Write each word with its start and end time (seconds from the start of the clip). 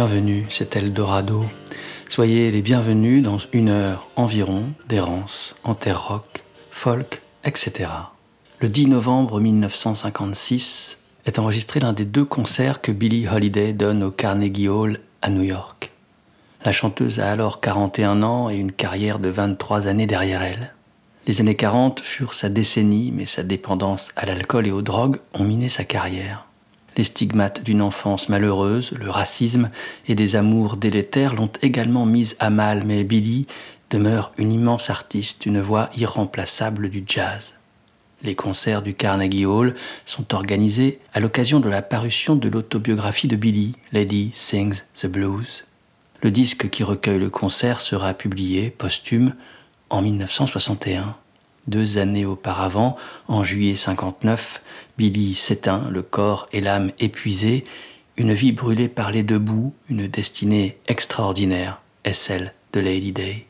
bienvenus, 0.00 0.46
c'est 0.48 0.76
Eldorado. 0.76 1.44
Soyez 2.08 2.50
les 2.50 2.62
bienvenus 2.62 3.22
dans 3.22 3.36
une 3.52 3.68
heure 3.68 4.08
environ 4.16 4.72
d'errance 4.88 5.54
en 5.62 5.74
terre 5.74 6.08
rock, 6.08 6.42
folk, 6.70 7.20
etc. 7.44 7.90
Le 8.60 8.68
10 8.68 8.86
novembre 8.86 9.40
1956 9.40 11.00
est 11.26 11.38
enregistré 11.38 11.80
l'un 11.80 11.92
des 11.92 12.06
deux 12.06 12.24
concerts 12.24 12.80
que 12.80 12.92
Billie 12.92 13.28
Holiday 13.28 13.74
donne 13.74 14.02
au 14.02 14.10
Carnegie 14.10 14.70
Hall 14.70 15.00
à 15.20 15.28
New 15.28 15.42
York. 15.42 15.90
La 16.64 16.72
chanteuse 16.72 17.20
a 17.20 17.30
alors 17.30 17.60
41 17.60 18.22
ans 18.22 18.48
et 18.48 18.56
une 18.56 18.72
carrière 18.72 19.18
de 19.18 19.28
23 19.28 19.86
années 19.86 20.06
derrière 20.06 20.40
elle. 20.40 20.72
Les 21.26 21.42
années 21.42 21.56
40 21.56 22.00
furent 22.00 22.32
sa 22.32 22.48
décennie, 22.48 23.12
mais 23.14 23.26
sa 23.26 23.42
dépendance 23.42 24.12
à 24.16 24.24
l'alcool 24.24 24.66
et 24.66 24.72
aux 24.72 24.80
drogues 24.80 25.18
ont 25.34 25.44
miné 25.44 25.68
sa 25.68 25.84
carrière. 25.84 26.46
Les 26.96 27.04
stigmates 27.04 27.62
d'une 27.62 27.82
enfance 27.82 28.28
malheureuse, 28.28 28.92
le 28.92 29.10
racisme 29.10 29.70
et 30.08 30.14
des 30.14 30.36
amours 30.36 30.76
délétères 30.76 31.34
l'ont 31.34 31.50
également 31.62 32.06
mise 32.06 32.36
à 32.40 32.50
mal, 32.50 32.84
mais 32.84 33.04
Billy 33.04 33.46
demeure 33.90 34.32
une 34.38 34.52
immense 34.52 34.90
artiste, 34.90 35.46
une 35.46 35.60
voix 35.60 35.90
irremplaçable 35.96 36.88
du 36.88 37.04
jazz. 37.06 37.54
Les 38.22 38.34
concerts 38.34 38.82
du 38.82 38.94
Carnegie 38.94 39.46
Hall 39.46 39.74
sont 40.04 40.34
organisés 40.34 41.00
à 41.14 41.20
l'occasion 41.20 41.58
de 41.58 41.68
la 41.68 41.80
parution 41.80 42.36
de 42.36 42.48
l'autobiographie 42.48 43.28
de 43.28 43.36
Billy, 43.36 43.74
Lady 43.92 44.30
Sings 44.34 44.82
the 44.94 45.06
Blues. 45.06 45.64
Le 46.22 46.30
disque 46.30 46.68
qui 46.68 46.84
recueille 46.84 47.18
le 47.18 47.30
concert 47.30 47.80
sera 47.80 48.12
publié 48.12 48.68
posthume 48.70 49.34
en 49.88 50.02
1961. 50.02 51.16
Deux 51.66 51.96
années 51.98 52.26
auparavant, 52.26 52.96
en 53.26 53.42
juillet 53.42 53.74
59, 53.74 54.60
Billy 55.00 55.32
s'éteint, 55.32 55.88
le 55.90 56.02
corps 56.02 56.46
et 56.52 56.60
l'âme 56.60 56.92
épuisés, 56.98 57.64
une 58.18 58.34
vie 58.34 58.52
brûlée 58.52 58.88
par 58.88 59.10
les 59.10 59.22
deux 59.22 59.38
bouts, 59.38 59.72
une 59.88 60.06
destinée 60.06 60.76
extraordinaire 60.88 61.80
est 62.04 62.12
celle 62.12 62.52
de 62.74 62.80
Lady 62.80 63.10
Day. 63.10 63.46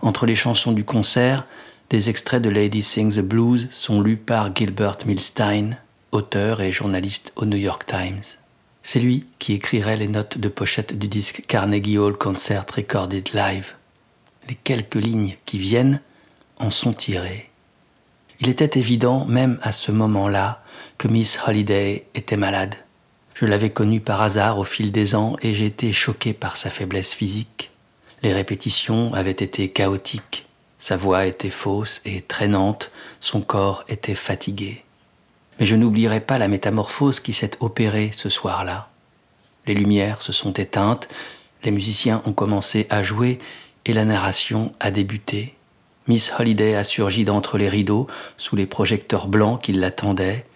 Entre 0.00 0.26
les 0.26 0.34
chansons 0.34 0.72
du 0.72 0.84
concert, 0.84 1.46
des 1.88 2.10
extraits 2.10 2.42
de 2.42 2.50
Lady 2.50 2.82
Sings 2.82 3.14
the 3.14 3.20
Blues 3.20 3.68
sont 3.70 4.02
lus 4.02 4.18
par 4.18 4.54
Gilbert 4.54 4.98
Milstein, 5.06 5.78
auteur 6.12 6.60
et 6.60 6.72
journaliste 6.72 7.32
au 7.36 7.46
New 7.46 7.56
York 7.56 7.86
Times. 7.86 8.36
C'est 8.82 9.00
lui 9.00 9.24
qui 9.38 9.54
écrirait 9.54 9.96
les 9.96 10.08
notes 10.08 10.36
de 10.36 10.48
pochette 10.50 10.98
du 10.98 11.08
disque 11.08 11.44
Carnegie 11.48 11.96
Hall 11.96 12.18
Concert 12.18 12.66
Recorded 12.76 13.30
Live. 13.32 13.76
Les 14.46 14.56
quelques 14.56 14.96
lignes 14.96 15.36
qui 15.46 15.56
viennent 15.56 16.02
en 16.58 16.70
sont 16.70 16.92
tirées. 16.92 17.48
Il 18.40 18.50
était 18.50 18.78
évident, 18.78 19.24
même 19.24 19.58
à 19.62 19.72
ce 19.72 19.90
moment-là, 19.90 20.62
que 20.98 21.08
Miss 21.08 21.38
Holiday 21.46 22.06
était 22.14 22.36
malade. 22.36 22.76
Je 23.34 23.44
l'avais 23.44 23.70
connue 23.70 24.00
par 24.00 24.22
hasard 24.22 24.58
au 24.58 24.64
fil 24.64 24.92
des 24.92 25.14
ans 25.14 25.36
et 25.42 25.52
j'étais 25.52 25.92
choqué 25.92 26.32
par 26.32 26.56
sa 26.56 26.70
faiblesse 26.70 27.14
physique. 27.14 27.70
Les 28.22 28.32
répétitions 28.32 29.12
avaient 29.12 29.30
été 29.30 29.68
chaotiques. 29.68 30.46
Sa 30.78 30.96
voix 30.96 31.26
était 31.26 31.50
fausse 31.50 32.00
et 32.04 32.22
traînante, 32.22 32.90
son 33.20 33.40
corps 33.40 33.84
était 33.88 34.14
fatigué. 34.14 34.84
Mais 35.58 35.66
je 35.66 35.76
n'oublierai 35.76 36.20
pas 36.20 36.38
la 36.38 36.48
métamorphose 36.48 37.20
qui 37.20 37.32
s'est 37.32 37.52
opérée 37.60 38.10
ce 38.12 38.28
soir-là. 38.28 38.88
Les 39.66 39.74
lumières 39.74 40.22
se 40.22 40.32
sont 40.32 40.52
éteintes, 40.52 41.08
les 41.62 41.70
musiciens 41.70 42.22
ont 42.24 42.32
commencé 42.32 42.86
à 42.88 43.02
jouer 43.02 43.38
et 43.84 43.92
la 43.92 44.04
narration 44.04 44.72
a 44.80 44.90
débuté. 44.90 45.54
Miss 46.08 46.32
Holiday 46.38 46.74
a 46.74 46.84
surgi 46.84 47.24
d'entre 47.24 47.58
les 47.58 47.68
rideaux, 47.68 48.06
sous 48.36 48.54
les 48.54 48.66
projecteurs 48.66 49.26
blancs 49.26 49.60
qui 49.60 49.72
l'attendaient, 49.72 50.46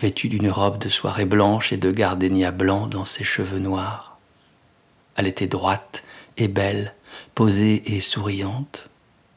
vêtue 0.00 0.28
d'une 0.28 0.50
robe 0.50 0.78
de 0.78 0.88
soirée 0.88 1.24
blanche 1.24 1.72
et 1.72 1.76
de 1.76 1.90
gardénia 1.90 2.50
blanc 2.50 2.86
dans 2.86 3.04
ses 3.04 3.24
cheveux 3.24 3.58
noirs. 3.58 4.18
Elle 5.16 5.26
était 5.26 5.46
droite 5.46 6.02
et 6.36 6.48
belle, 6.48 6.94
posée 7.34 7.94
et 7.94 8.00
souriante 8.00 8.88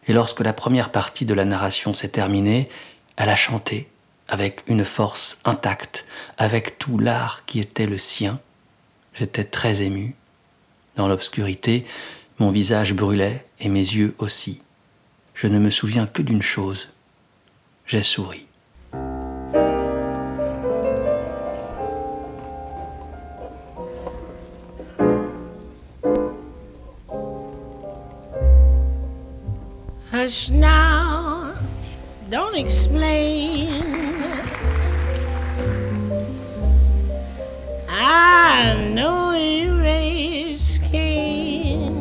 et 0.08 0.14
lorsque 0.14 0.40
la 0.40 0.54
première 0.54 0.92
partie 0.92 1.26
de 1.26 1.34
la 1.34 1.46
narration 1.46 1.94
s'est 1.94 2.08
terminée, 2.08 2.70
elle 3.18 3.30
a 3.30 3.36
chanté 3.36 3.90
avec 4.28 4.64
une 4.68 4.86
force 4.86 5.38
intacte, 5.46 6.06
avec 6.38 6.80
tout 6.80 6.98
l'art 6.98 7.44
qui 7.46 7.60
était 7.60 7.86
le 7.86 7.98
sien. 7.98 8.40
J'étais 9.14 9.44
très 9.44 9.82
ému. 9.82 10.16
Dans 10.96 11.08
l'obscurité, 11.08 11.86
mon 12.40 12.52
visage 12.52 12.94
brûlait 12.94 13.46
et 13.60 13.70
mes 13.70 13.80
yeux 13.80 14.16
aussi. 14.18 14.62
Je 15.34 15.48
ne 15.48 15.60
me 15.60 15.70
souviens 15.70 16.08
que 16.08 16.22
d'une 16.22 16.42
chose. 16.42 16.90
J'ai 17.86 18.02
souri. 18.02 18.47
Hush 30.28 30.50
now, 30.50 31.56
don't 32.28 32.56
explain. 32.58 33.82
I 37.88 38.76
know 38.94 39.32
you 39.32 39.80
raised 39.80 40.82
Cain. 40.84 41.96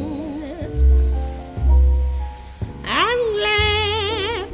I'm 2.85 3.21
glad 3.39 4.49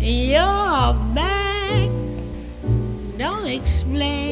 you're 0.00 0.94
back. 1.12 1.90
Don't 3.18 3.48
explain. 3.48 4.29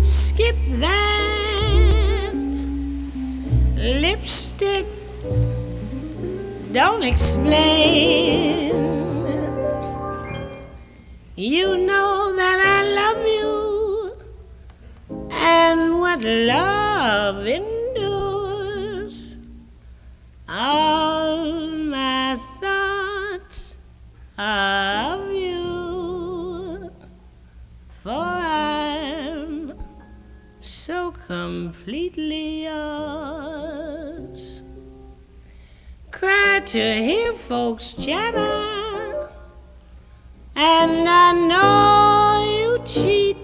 Skip 0.01 0.55
that 0.79 2.33
lipstick, 3.75 4.85
don't 6.71 7.03
explain. 7.03 8.71
You 11.35 11.77
know 11.77 12.35
that 12.35 12.59
I 12.59 12.83
love 13.01 13.25
you 13.25 14.15
and 15.31 15.99
what 15.99 16.23
love 16.23 17.47
endures. 17.47 17.72
Completely 31.27 32.63
yours. 32.65 34.61
Cry 36.11 36.61
to 36.65 36.79
hear 36.79 37.33
folks 37.33 37.93
chatter, 37.93 39.29
and 40.55 41.09
I 41.09 41.31
know 41.33 42.43
you 42.57 42.83
cheat 42.85 43.37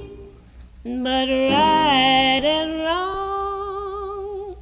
but 0.84 1.30
right 1.30 2.44
and 2.44 2.81
wrong 2.81 4.56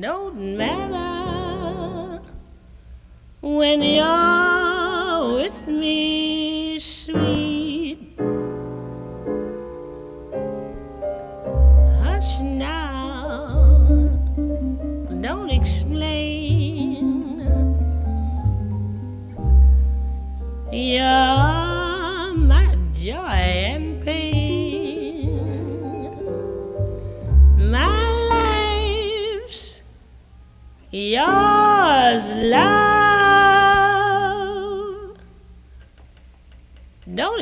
don't 0.00 0.56
matter 0.56 2.22
when 3.40 3.82
you're 3.82 4.41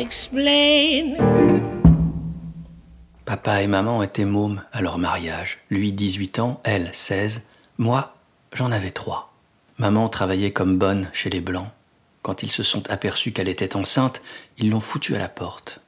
explain. 0.01 1.15
Papa 3.27 3.63
et 3.63 3.67
maman 3.67 4.03
étaient 4.03 4.25
mômes 4.25 4.63
à 4.73 4.81
leur 4.81 4.99
mariage. 4.99 5.59
Lui 5.71 5.93
18 5.93 6.39
ans, 6.41 6.61
elle 6.65 6.89
16. 6.93 7.43
Moi, 7.79 8.15
j'en 8.53 8.73
avais 8.73 8.91
3. 8.91 9.33
Maman 9.79 10.09
travaillait 10.09 10.53
comme 10.53 10.79
bonne 10.79 11.09
chez 11.13 11.31
les 11.31 11.41
Blancs. 11.41 11.69
Quand 12.23 12.43
ils 12.43 12.51
se 12.51 12.63
sont 12.63 12.91
aperçus 12.91 13.33
qu'elle 13.33 13.49
était 13.49 13.77
enceinte, 13.77 14.23
ils 14.59 14.71
l'ont 14.71 14.81
foutue 14.81 15.15
à 15.15 15.19
la 15.19 15.29
porte. 15.29 15.81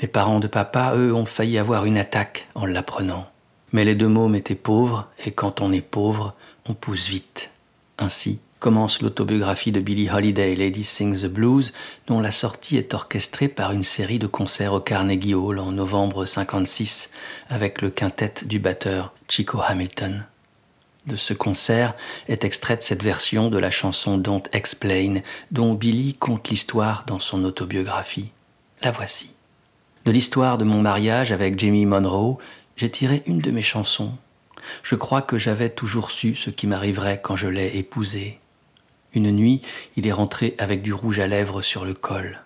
Les 0.00 0.08
parents 0.08 0.40
de 0.40 0.46
papa, 0.46 0.94
eux, 0.94 1.14
ont 1.14 1.26
failli 1.26 1.58
avoir 1.58 1.86
une 1.86 1.98
attaque 1.98 2.48
en 2.54 2.66
l'apprenant. 2.66 3.26
Mais 3.72 3.84
les 3.84 3.94
deux 3.94 4.08
mômes 4.08 4.34
étaient 4.34 4.54
pauvres, 4.54 5.08
et 5.24 5.32
quand 5.32 5.60
on 5.60 5.72
est 5.72 5.80
pauvre, 5.80 6.34
on 6.66 6.74
pousse 6.74 7.08
vite. 7.08 7.50
Ainsi 7.98 8.38
commence 8.60 9.00
l'autobiographie 9.00 9.72
de 9.72 9.80
Billie 9.80 10.10
Holiday, 10.10 10.54
Lady 10.54 10.84
Sings 10.84 11.22
the 11.22 11.26
Blues, 11.26 11.72
dont 12.06 12.20
la 12.20 12.30
sortie 12.30 12.76
est 12.76 12.92
orchestrée 12.92 13.48
par 13.48 13.72
une 13.72 13.82
série 13.82 14.18
de 14.18 14.26
concerts 14.26 14.74
au 14.74 14.80
Carnegie 14.80 15.34
Hall 15.34 15.58
en 15.58 15.72
novembre 15.72 16.26
56 16.26 17.10
avec 17.48 17.80
le 17.80 17.88
quintet 17.90 18.34
du 18.44 18.58
batteur 18.58 19.14
Chico 19.28 19.60
Hamilton. 19.66 20.26
De 21.06 21.16
ce 21.16 21.32
concert 21.32 21.94
est 22.28 22.44
extraite 22.44 22.82
cette 22.82 23.02
version 23.02 23.48
de 23.48 23.56
la 23.56 23.70
chanson 23.70 24.18
Don't 24.18 24.42
Explain, 24.52 25.22
dont 25.50 25.72
Billy 25.72 26.12
conte 26.12 26.50
l'histoire 26.50 27.04
dans 27.06 27.18
son 27.18 27.44
autobiographie. 27.44 28.30
La 28.82 28.90
voici. 28.90 29.30
De 30.04 30.10
l'histoire 30.10 30.58
de 30.58 30.64
mon 30.64 30.82
mariage 30.82 31.32
avec 31.32 31.58
Jamie 31.58 31.86
Monroe, 31.86 32.36
j'ai 32.76 32.90
tiré 32.90 33.22
une 33.24 33.40
de 33.40 33.50
mes 33.50 33.62
chansons. 33.62 34.12
Je 34.82 34.94
crois 34.94 35.22
que 35.22 35.38
j'avais 35.38 35.70
toujours 35.70 36.10
su 36.10 36.34
ce 36.34 36.50
qui 36.50 36.66
m'arriverait 36.66 37.20
quand 37.22 37.36
je 37.36 37.48
l'ai 37.48 37.78
épousé. 37.78 38.38
Une 39.14 39.30
nuit, 39.30 39.62
il 39.96 40.06
est 40.06 40.12
rentré 40.12 40.54
avec 40.58 40.82
du 40.82 40.92
rouge 40.92 41.18
à 41.18 41.26
lèvres 41.26 41.62
sur 41.62 41.84
le 41.84 41.94
col. 41.94 42.40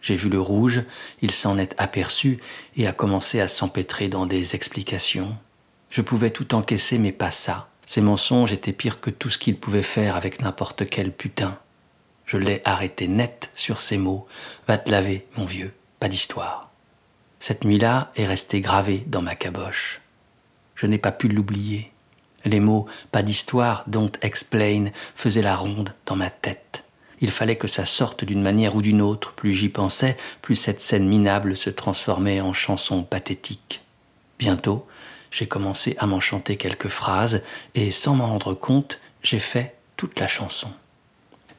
J'ai 0.00 0.16
vu 0.16 0.28
le 0.28 0.40
rouge, 0.40 0.82
il 1.20 1.30
s'en 1.30 1.58
est 1.58 1.74
aperçu 1.78 2.38
et 2.76 2.86
a 2.86 2.92
commencé 2.92 3.40
à 3.40 3.48
s'empêtrer 3.48 4.08
dans 4.08 4.26
des 4.26 4.54
explications. 4.54 5.36
Je 5.90 6.00
pouvais 6.00 6.30
tout 6.30 6.54
encaisser, 6.54 6.98
mais 6.98 7.12
pas 7.12 7.30
ça. 7.30 7.68
Ces 7.86 8.00
mensonges 8.00 8.52
étaient 8.52 8.72
pires 8.72 9.00
que 9.00 9.10
tout 9.10 9.30
ce 9.30 9.38
qu'il 9.38 9.56
pouvait 9.56 9.82
faire 9.82 10.16
avec 10.16 10.40
n'importe 10.40 10.88
quel 10.88 11.12
putain. 11.12 11.58
Je 12.24 12.36
l'ai 12.36 12.60
arrêté 12.64 13.06
net 13.08 13.50
sur 13.54 13.80
ces 13.80 13.98
mots. 13.98 14.26
Va 14.66 14.78
te 14.78 14.90
laver, 14.90 15.26
mon 15.36 15.44
vieux, 15.44 15.72
pas 16.00 16.08
d'histoire. 16.08 16.70
Cette 17.38 17.64
nuit-là 17.64 18.10
est 18.16 18.26
restée 18.26 18.60
gravée 18.60 19.04
dans 19.06 19.22
ma 19.22 19.36
caboche. 19.36 20.00
Je 20.74 20.86
n'ai 20.86 20.98
pas 20.98 21.12
pu 21.12 21.28
l'oublier. 21.28 21.92
Les 22.46 22.60
mots 22.60 22.86
pas 23.10 23.22
d'histoire, 23.22 23.84
don't 23.88 24.12
explain 24.22 24.86
faisaient 25.16 25.42
la 25.42 25.56
ronde 25.56 25.92
dans 26.06 26.16
ma 26.16 26.30
tête. 26.30 26.84
Il 27.20 27.30
fallait 27.30 27.56
que 27.56 27.66
ça 27.66 27.84
sorte 27.84 28.24
d'une 28.24 28.42
manière 28.42 28.76
ou 28.76 28.82
d'une 28.82 29.02
autre. 29.02 29.32
Plus 29.32 29.52
j'y 29.52 29.68
pensais, 29.68 30.16
plus 30.42 30.54
cette 30.54 30.80
scène 30.80 31.08
minable 31.08 31.56
se 31.56 31.70
transformait 31.70 32.40
en 32.40 32.52
chanson 32.52 33.02
pathétique. 33.02 33.82
Bientôt, 34.38 34.86
j'ai 35.32 35.48
commencé 35.48 35.96
à 35.98 36.06
m'en 36.06 36.20
chanter 36.20 36.56
quelques 36.56 36.88
phrases 36.88 37.42
et 37.74 37.90
sans 37.90 38.14
m'en 38.14 38.28
rendre 38.28 38.54
compte, 38.54 39.00
j'ai 39.22 39.40
fait 39.40 39.74
toute 39.96 40.20
la 40.20 40.28
chanson. 40.28 40.68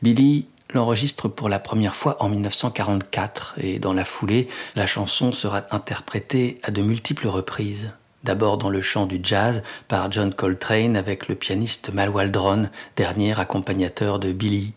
Billy 0.01 0.47
l'enregistre 0.73 1.27
pour 1.27 1.49
la 1.49 1.59
première 1.59 1.95
fois 1.95 2.21
en 2.21 2.29
1944 2.29 3.55
et 3.57 3.79
dans 3.79 3.93
la 3.93 4.03
foulée, 4.05 4.47
la 4.75 4.85
chanson 4.85 5.31
sera 5.31 5.63
interprétée 5.71 6.59
à 6.63 6.71
de 6.71 6.81
multiples 6.81 7.27
reprises. 7.27 7.91
D'abord 8.27 8.57
dans 8.57 8.69
le 8.69 8.81
chant 8.81 9.05
du 9.05 9.21
jazz 9.23 9.63
par 9.87 10.11
John 10.11 10.33
Coltrane 10.33 10.97
avec 10.97 11.29
le 11.29 11.35
pianiste 11.35 11.93
Mal 11.93 12.09
Waldron, 12.09 12.67
dernier 12.97 13.39
accompagnateur 13.39 14.19
de 14.19 14.33
Billy, 14.33 14.73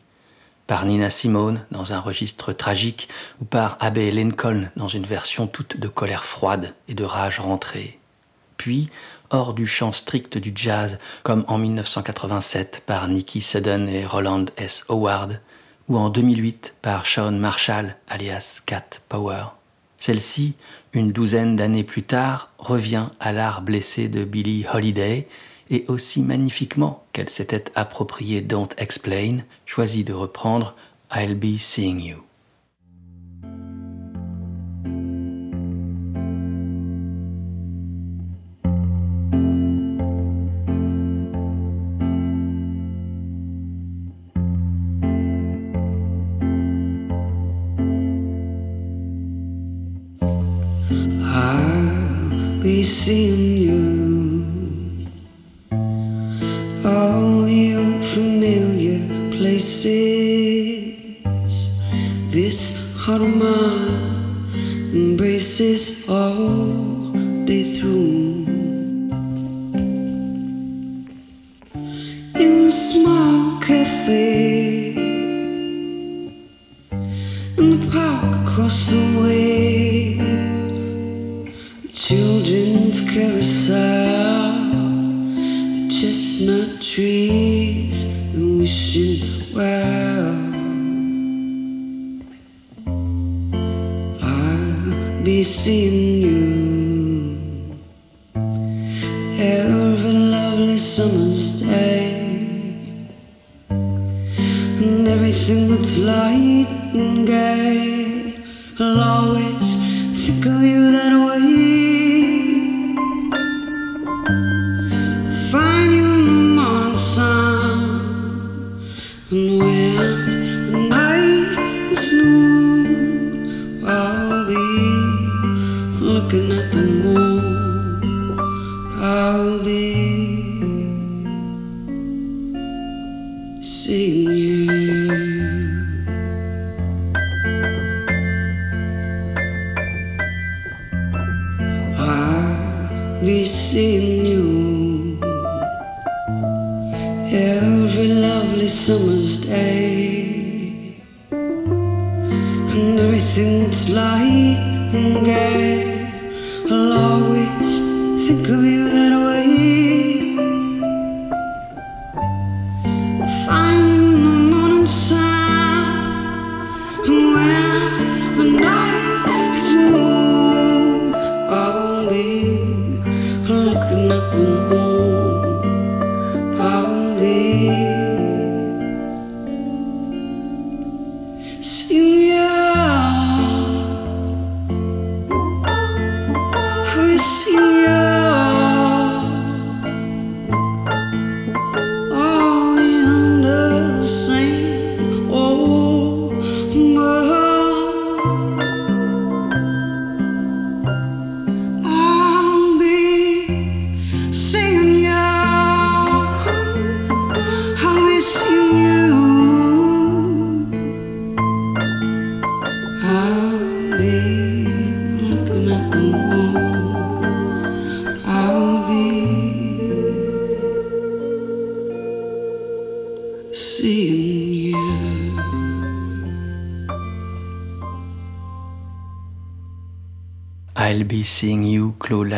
par 0.69 0.87
Nina 0.87 1.11
Simone 1.11 1.67
dans 1.73 1.93
un 1.93 1.99
registre 1.99 2.53
tragique 2.53 3.09
ou 3.41 3.45
par 3.45 3.77
Abbey 3.81 4.13
Lincoln 4.13 4.71
dans 4.77 4.87
une 4.87 5.05
version 5.05 5.49
toute 5.49 5.81
de 5.81 5.89
colère 5.89 6.25
froide 6.25 6.75
et 6.87 6.95
de 6.95 7.03
rage 7.03 7.41
rentrée 7.41 7.99
puis 8.57 8.89
hors 9.31 9.53
du 9.53 9.67
champ 9.67 9.91
strict 9.91 10.39
du 10.39 10.53
jazz, 10.55 10.99
comme 11.25 11.45
en 11.49 11.59
1987 11.59 12.83
par 12.85 13.09
Nicky 13.09 13.41
Sudden 13.41 13.89
et 13.89 14.05
Roland 14.05 14.45
S. 14.59 14.85
Howard, 14.89 15.41
ou 15.89 15.97
en 15.97 16.09
2008 16.09 16.75
par 16.83 17.07
Sean 17.07 17.33
Marshall, 17.33 17.97
alias 18.07 18.61
Cat 18.65 19.01
Power. 19.09 19.45
Celle-ci, 19.99 20.57
une 20.93 21.13
douzaine 21.13 21.57
d'années 21.57 21.85
plus 21.85 22.03
tard, 22.03 22.53
revient 22.59 23.07
à 23.21 23.33
l'art 23.33 23.63
blessé 23.63 24.09
de 24.09 24.25
Billie 24.25 24.65
Holiday, 24.73 25.29
et 25.71 25.85
aussi 25.87 26.23
magnifiquement 26.23 27.05
qu'elle 27.13 27.31
s'était 27.31 27.65
appropriée 27.77 28.41
Don't 28.41 28.75
Explain, 28.77 29.45
choisit 29.67 30.07
de 30.07 30.13
reprendre 30.13 30.75
I'll 31.15 31.35
Be 31.35 31.57
Seeing 31.57 32.01
You. 32.01 32.30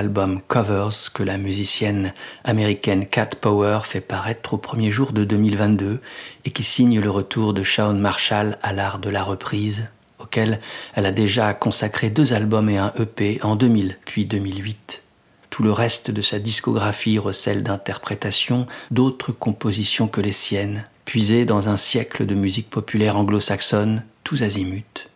L'album 0.02 0.40
Covers 0.48 1.12
que 1.14 1.22
la 1.22 1.38
musicienne 1.38 2.12
américaine 2.42 3.06
Cat 3.06 3.30
Power 3.40 3.82
fait 3.84 4.00
paraître 4.00 4.54
au 4.54 4.58
premier 4.58 4.90
jour 4.90 5.12
de 5.12 5.22
2022 5.22 6.00
et 6.44 6.50
qui 6.50 6.64
signe 6.64 6.98
le 6.98 7.08
retour 7.08 7.54
de 7.54 7.62
Shawn 7.62 8.00
Marshall 8.00 8.58
à 8.62 8.72
l'art 8.72 8.98
de 8.98 9.08
la 9.08 9.22
reprise, 9.22 9.84
auquel 10.18 10.58
elle 10.94 11.06
a 11.06 11.12
déjà 11.12 11.54
consacré 11.54 12.10
deux 12.10 12.32
albums 12.32 12.68
et 12.68 12.78
un 12.78 12.92
EP 12.98 13.38
en 13.44 13.54
2000 13.54 13.96
puis 14.04 14.24
2008. 14.24 15.04
Tout 15.50 15.62
le 15.62 15.70
reste 15.70 16.10
de 16.10 16.20
sa 16.20 16.40
discographie 16.40 17.20
recèle 17.20 17.62
d'interprétations 17.62 18.66
d'autres 18.90 19.30
compositions 19.30 20.08
que 20.08 20.20
les 20.20 20.32
siennes, 20.32 20.82
puisées 21.04 21.44
dans 21.44 21.68
un 21.68 21.76
siècle 21.76 22.26
de 22.26 22.34
musique 22.34 22.70
populaire 22.70 23.16
anglo-saxonne, 23.16 24.02
tous 24.24 24.42
azimuts. 24.42 25.06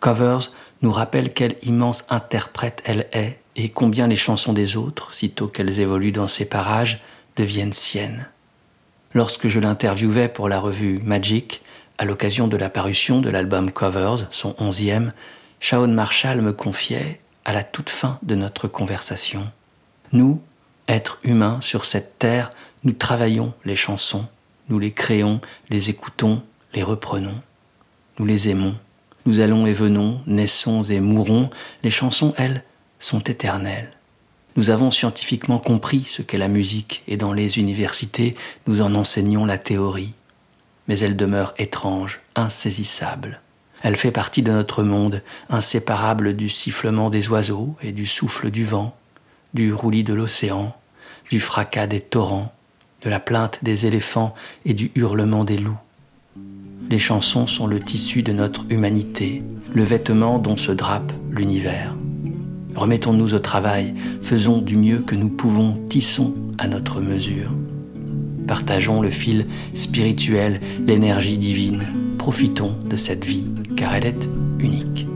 Covers 0.00 0.52
nous 0.82 0.92
rappelle 0.92 1.32
quelle 1.32 1.56
immense 1.62 2.04
interprète 2.10 2.82
elle 2.84 3.06
est 3.12 3.38
et 3.56 3.68
combien 3.68 4.06
les 4.06 4.16
chansons 4.16 4.52
des 4.52 4.76
autres, 4.76 5.12
sitôt 5.12 5.48
qu'elles 5.48 5.80
évoluent 5.80 6.12
dans 6.12 6.28
ces 6.28 6.44
parages, 6.44 7.00
deviennent 7.36 7.72
siennes. 7.72 8.26
Lorsque 9.12 9.48
je 9.48 9.60
l'interviewais 9.60 10.28
pour 10.28 10.48
la 10.48 10.58
revue 10.58 11.00
Magic, 11.04 11.62
à 11.98 12.04
l'occasion 12.04 12.48
de 12.48 12.56
la 12.56 12.68
parution 12.68 13.20
de 13.20 13.30
l'album 13.30 13.70
Covers, 13.70 14.26
son 14.30 14.56
onzième, 14.58 15.12
Shawn 15.60 15.92
Marshall 15.92 16.40
me 16.40 16.52
confiait, 16.52 17.20
à 17.44 17.52
la 17.52 17.62
toute 17.62 17.90
fin 17.90 18.18
de 18.22 18.34
notre 18.34 18.68
conversation, 18.68 19.50
Nous, 20.12 20.40
êtres 20.88 21.18
humains 21.22 21.60
sur 21.60 21.84
cette 21.84 22.18
terre, 22.18 22.50
nous 22.82 22.92
travaillons 22.92 23.54
les 23.64 23.76
chansons, 23.76 24.26
nous 24.68 24.78
les 24.78 24.92
créons, 24.92 25.40
les 25.70 25.90
écoutons, 25.90 26.42
les 26.72 26.82
reprenons, 26.82 27.40
nous 28.18 28.26
les 28.26 28.48
aimons. 28.48 28.74
Nous 29.26 29.40
allons 29.40 29.66
et 29.66 29.72
venons, 29.72 30.20
naissons 30.26 30.82
et 30.82 31.00
mourons, 31.00 31.48
les 31.82 31.90
chansons, 31.90 32.34
elles, 32.36 32.62
sont 33.04 33.20
éternelles. 33.20 33.90
Nous 34.56 34.70
avons 34.70 34.90
scientifiquement 34.90 35.58
compris 35.58 36.04
ce 36.04 36.22
qu'est 36.22 36.38
la 36.38 36.48
musique 36.48 37.02
et 37.06 37.16
dans 37.16 37.32
les 37.32 37.58
universités, 37.58 38.34
nous 38.66 38.80
en 38.80 38.94
enseignons 38.94 39.44
la 39.44 39.58
théorie. 39.58 40.14
Mais 40.88 40.98
elle 41.00 41.16
demeure 41.16 41.54
étrange, 41.58 42.20
insaisissable. 42.34 43.40
Elle 43.82 43.96
fait 43.96 44.10
partie 44.10 44.42
de 44.42 44.52
notre 44.52 44.82
monde, 44.82 45.22
inséparable 45.50 46.34
du 46.34 46.48
sifflement 46.48 47.10
des 47.10 47.28
oiseaux 47.28 47.76
et 47.82 47.92
du 47.92 48.06
souffle 48.06 48.50
du 48.50 48.64
vent, 48.64 48.96
du 49.52 49.74
roulis 49.74 50.04
de 50.04 50.14
l'océan, 50.14 50.74
du 51.30 51.40
fracas 51.40 51.86
des 51.86 52.00
torrents, 52.00 52.54
de 53.02 53.10
la 53.10 53.20
plainte 53.20 53.58
des 53.62 53.86
éléphants 53.86 54.34
et 54.64 54.72
du 54.72 54.92
hurlement 54.94 55.44
des 55.44 55.58
loups. 55.58 55.76
Les 56.88 56.98
chansons 56.98 57.46
sont 57.46 57.66
le 57.66 57.80
tissu 57.80 58.22
de 58.22 58.32
notre 58.32 58.64
humanité, 58.70 59.42
le 59.74 59.84
vêtement 59.84 60.38
dont 60.38 60.56
se 60.56 60.72
drape 60.72 61.12
l'univers. 61.30 61.94
Remettons-nous 62.74 63.34
au 63.34 63.38
travail, 63.38 63.94
faisons 64.22 64.60
du 64.60 64.76
mieux 64.76 64.98
que 64.98 65.14
nous 65.14 65.28
pouvons, 65.28 65.78
tissons 65.88 66.34
à 66.58 66.66
notre 66.66 67.00
mesure. 67.00 67.50
Partageons 68.46 69.00
le 69.00 69.10
fil 69.10 69.46
spirituel, 69.74 70.60
l'énergie 70.86 71.38
divine, 71.38 71.84
profitons 72.18 72.74
de 72.88 72.96
cette 72.96 73.24
vie, 73.24 73.44
car 73.76 73.94
elle 73.94 74.06
est 74.06 74.28
unique. 74.58 75.06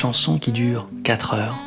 Chanson 0.00 0.38
qui 0.38 0.50
dure 0.50 0.88
4 1.04 1.34
heures 1.34 1.58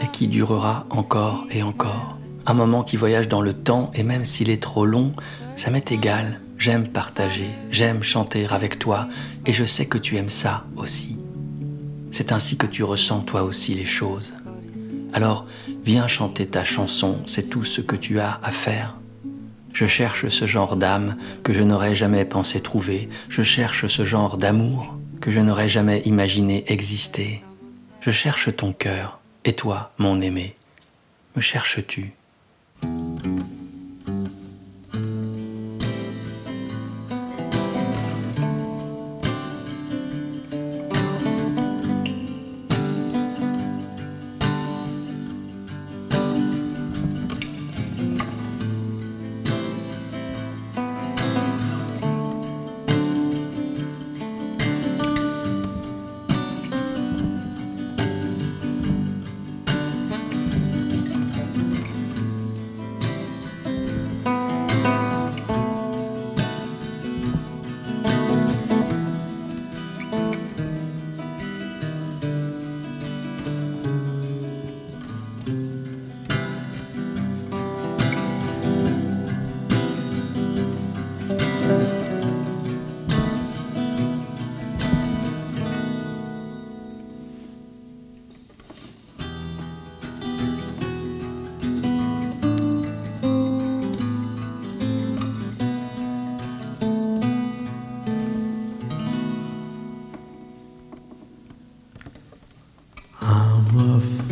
et 0.00 0.06
qui 0.06 0.26
durera 0.26 0.86
encore 0.88 1.44
et 1.50 1.62
encore. 1.62 2.16
Un 2.46 2.54
moment 2.54 2.82
qui 2.82 2.96
voyage 2.96 3.28
dans 3.28 3.42
le 3.42 3.52
temps 3.52 3.90
et 3.92 4.02
même 4.02 4.24
s'il 4.24 4.48
est 4.48 4.62
trop 4.62 4.86
long, 4.86 5.12
ça 5.54 5.70
m'est 5.70 5.92
égal. 5.92 6.40
J'aime 6.56 6.88
partager, 6.88 7.50
j'aime 7.70 8.02
chanter 8.02 8.46
avec 8.48 8.78
toi 8.78 9.06
et 9.44 9.52
je 9.52 9.66
sais 9.66 9.84
que 9.84 9.98
tu 9.98 10.16
aimes 10.16 10.30
ça 10.30 10.64
aussi. 10.76 11.18
C'est 12.10 12.32
ainsi 12.32 12.56
que 12.56 12.66
tu 12.66 12.82
ressens 12.82 13.20
toi 13.20 13.42
aussi 13.42 13.74
les 13.74 13.84
choses. 13.84 14.32
Alors 15.12 15.46
viens 15.84 16.06
chanter 16.06 16.46
ta 16.46 16.64
chanson, 16.64 17.18
c'est 17.26 17.50
tout 17.50 17.64
ce 17.64 17.82
que 17.82 17.96
tu 17.96 18.18
as 18.18 18.40
à 18.42 18.50
faire. 18.50 18.96
Je 19.74 19.84
cherche 19.84 20.28
ce 20.28 20.46
genre 20.46 20.76
d'âme 20.76 21.18
que 21.42 21.52
je 21.52 21.62
n'aurais 21.62 21.94
jamais 21.94 22.24
pensé 22.24 22.62
trouver. 22.62 23.10
Je 23.28 23.42
cherche 23.42 23.88
ce 23.88 24.04
genre 24.06 24.38
d'amour 24.38 24.96
que 25.20 25.30
je 25.30 25.40
n'aurais 25.40 25.68
jamais 25.68 26.00
imaginé 26.06 26.64
exister. 26.72 27.42
Je 28.04 28.10
cherche 28.10 28.54
ton 28.54 28.74
cœur. 28.74 29.18
Et 29.46 29.54
toi, 29.54 29.90
mon 29.96 30.20
aimé, 30.20 30.56
me 31.36 31.40
cherches-tu? 31.40 32.12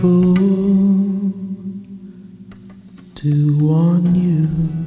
I'm 0.03 0.09
a 0.09 0.35
fool 0.35 1.33
to 3.15 3.65
want 3.65 4.17
you. 4.17 4.82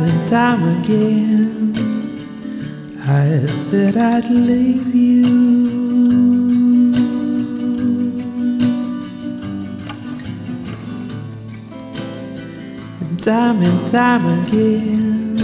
Time 0.00 0.08
and 0.08 0.28
time 0.28 0.62
again, 0.80 1.74
I 3.06 3.44
said 3.44 3.98
I'd 3.98 4.30
leave 4.30 4.94
you. 4.94 5.26
And 13.00 13.22
time 13.22 13.60
and 13.60 13.88
time 13.88 14.24
again, 14.46 15.38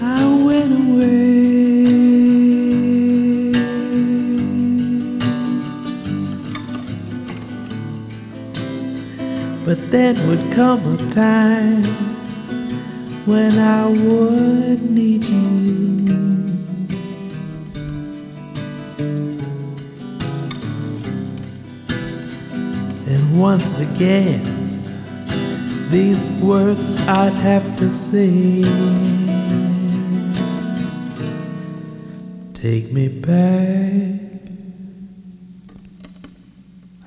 I 0.00 0.24
went 0.44 0.72
away. 0.72 1.82
But 9.64 9.90
then 9.90 10.14
would 10.28 10.52
come 10.52 10.80
a 10.94 11.10
time 11.10 12.01
when 13.24 13.56
I 13.56 13.86
would 13.86 14.82
need 14.90 15.24
you. 15.24 15.72
And 23.06 23.40
once 23.40 23.78
again, 23.78 24.42
these 25.90 26.28
words 26.40 26.96
I'd 27.06 27.32
have 27.34 27.76
to 27.76 27.90
say. 27.90 28.64
Take 32.54 32.92
me 32.92 33.08
back. 33.08 34.20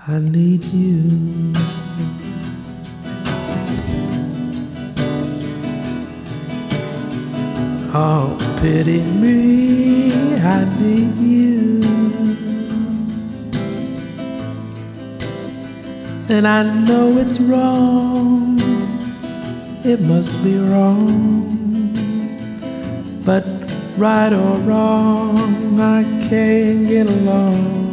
I 0.08 0.20
need 0.20 0.64
you. 0.66 1.25
Oh, 8.76 8.78
pity 8.78 9.00
me, 9.00 10.12
I 10.42 10.66
need 10.82 11.16
you. 11.16 11.82
And 16.28 16.46
I 16.46 16.64
know 16.84 17.18
it's 17.18 17.40
wrong, 17.40 18.60
it 19.86 20.02
must 20.02 20.44
be 20.44 20.58
wrong. 20.58 21.56
But 23.24 23.46
right 23.98 24.34
or 24.34 24.58
wrong, 24.68 25.80
I 25.80 26.04
can't 26.28 26.86
get 26.86 27.10
along 27.10 27.85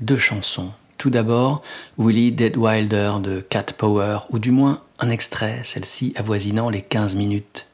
deux 0.00 0.18
chansons. 0.18 0.70
Tout 0.98 1.10
d'abord, 1.10 1.62
Willie 1.98 2.32
Dead 2.32 2.56
Wilder 2.56 3.14
de 3.22 3.40
Cat 3.40 3.66
Power, 3.76 4.20
ou 4.30 4.38
du 4.38 4.50
moins 4.50 4.82
un 4.98 5.08
extrait, 5.08 5.60
celle-ci 5.62 6.12
avoisinant 6.16 6.68
les 6.68 6.82
15 6.82 7.14
minutes. 7.14 7.66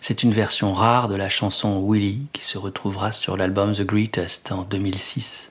C'est 0.00 0.22
une 0.22 0.32
version 0.32 0.72
rare 0.72 1.08
de 1.08 1.14
la 1.14 1.28
chanson 1.28 1.82
Willie 1.84 2.28
qui 2.32 2.44
se 2.44 2.56
retrouvera 2.56 3.12
sur 3.12 3.36
l'album 3.36 3.74
The 3.74 3.82
Greatest 3.82 4.52
en 4.52 4.62
2006. 4.62 5.50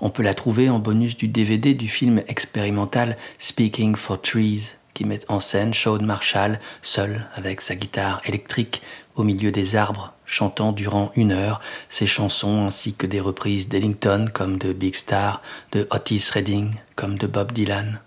On 0.00 0.10
peut 0.10 0.24
la 0.24 0.34
trouver 0.34 0.70
en 0.70 0.80
bonus 0.80 1.16
du 1.16 1.28
DVD 1.28 1.74
du 1.74 1.88
film 1.88 2.22
expérimental 2.26 3.16
Speaking 3.38 3.94
for 3.94 4.20
Trees, 4.20 4.74
qui 4.96 5.04
met 5.04 5.20
en 5.28 5.40
scène 5.40 5.74
Shawn 5.74 6.06
Marshall 6.06 6.58
seul 6.80 7.26
avec 7.34 7.60
sa 7.60 7.74
guitare 7.74 8.22
électrique 8.24 8.80
au 9.14 9.24
milieu 9.24 9.50
des 9.50 9.76
arbres, 9.76 10.14
chantant 10.24 10.72
durant 10.72 11.12
une 11.16 11.32
heure 11.32 11.60
ses 11.90 12.06
chansons 12.06 12.64
ainsi 12.64 12.94
que 12.94 13.06
des 13.06 13.20
reprises 13.20 13.68
d'Ellington 13.68 14.24
comme 14.32 14.56
de 14.56 14.72
Big 14.72 14.94
Star, 14.94 15.42
de 15.72 15.86
Otis 15.90 16.30
Redding 16.32 16.70
comme 16.94 17.18
de 17.18 17.26
Bob 17.26 17.52
Dylan. 17.52 18.00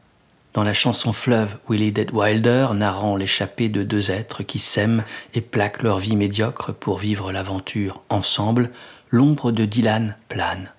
Dans 0.54 0.64
la 0.64 0.74
chanson 0.74 1.14
Fleuve, 1.14 1.60
Willie 1.70 1.92
Dead 1.92 2.10
Wilder 2.12 2.70
narrant 2.74 3.16
l'échappée 3.16 3.70
de 3.70 3.84
deux 3.84 4.10
êtres 4.10 4.42
qui 4.42 4.58
s'aiment 4.58 5.04
et 5.36 5.42
plaquent 5.42 5.84
leur 5.84 6.00
vie 6.00 6.16
médiocre 6.16 6.74
pour 6.74 6.98
vivre 6.98 7.32
l'aventure 7.32 8.02
ensemble, 8.10 8.72
l'ombre 9.12 9.52
de 9.52 9.66
Dylan 9.66 10.18
plane. 10.28 10.72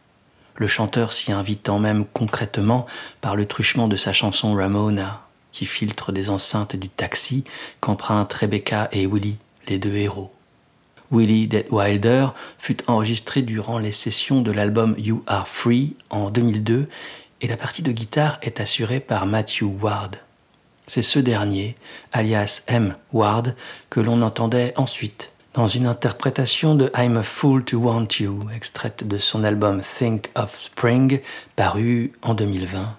Le 0.57 0.67
chanteur 0.67 1.13
s'y 1.13 1.31
invitant 1.31 1.79
même 1.79 2.05
concrètement 2.05 2.87
par 3.21 3.37
le 3.37 3.47
truchement 3.47 3.87
de 3.87 3.95
sa 3.95 4.13
chanson 4.13 4.55
Ramona, 4.55 5.30
qui 5.53 5.67
filtre 5.67 6.13
des 6.13 6.31
enceintes 6.31 6.77
du 6.77 6.89
taxi 6.89 7.45
qu'empruntent 7.81 8.33
Rebecca 8.33 8.89
et 8.93 9.07
Willie, 9.07 9.39
les 9.69 9.79
deux 9.79 9.95
héros. 9.97 10.33
Willie 11.11 11.49
Dead 11.49 11.67
Wilder 11.71 12.29
fut 12.59 12.79
enregistré 12.87 13.43
durant 13.43 13.79
les 13.79 13.93
sessions 13.93 14.43
de 14.43 14.53
l'album 14.53 14.95
You 14.97 15.25
Are 15.27 15.49
Free 15.49 15.97
en 16.11 16.31
2002 16.31 16.89
et 17.41 17.49
la 17.49 17.57
partie 17.57 17.83
de 17.83 17.93
guitare 17.93 18.39
est 18.43 18.61
assurée 18.61 19.01
par 19.01 19.27
Matthew 19.27 19.65
Ward. 19.81 20.17
C'est 20.87 21.03
ce 21.03 21.19
dernier, 21.19 21.77
alias 22.13 22.63
M. 22.67 22.97
Ward, 23.13 23.55
que 23.91 24.01
l'on 24.01 24.23
entendait 24.23 24.73
ensuite 24.77 25.33
dans 25.55 25.67
une 25.67 25.87
interprétation 25.87 26.75
de 26.75 26.91
I'm 26.97 27.17
a 27.17 27.23
Fool 27.23 27.65
to 27.65 27.79
Want 27.79 28.09
You, 28.21 28.49
extraite 28.55 29.07
de 29.07 29.19
son 29.19 29.43
album 29.43 29.83
Think 29.83 30.31
of 30.37 30.61
Spring, 30.61 31.21
paru 31.57 32.13
en 32.23 32.35
2020. 32.35 32.97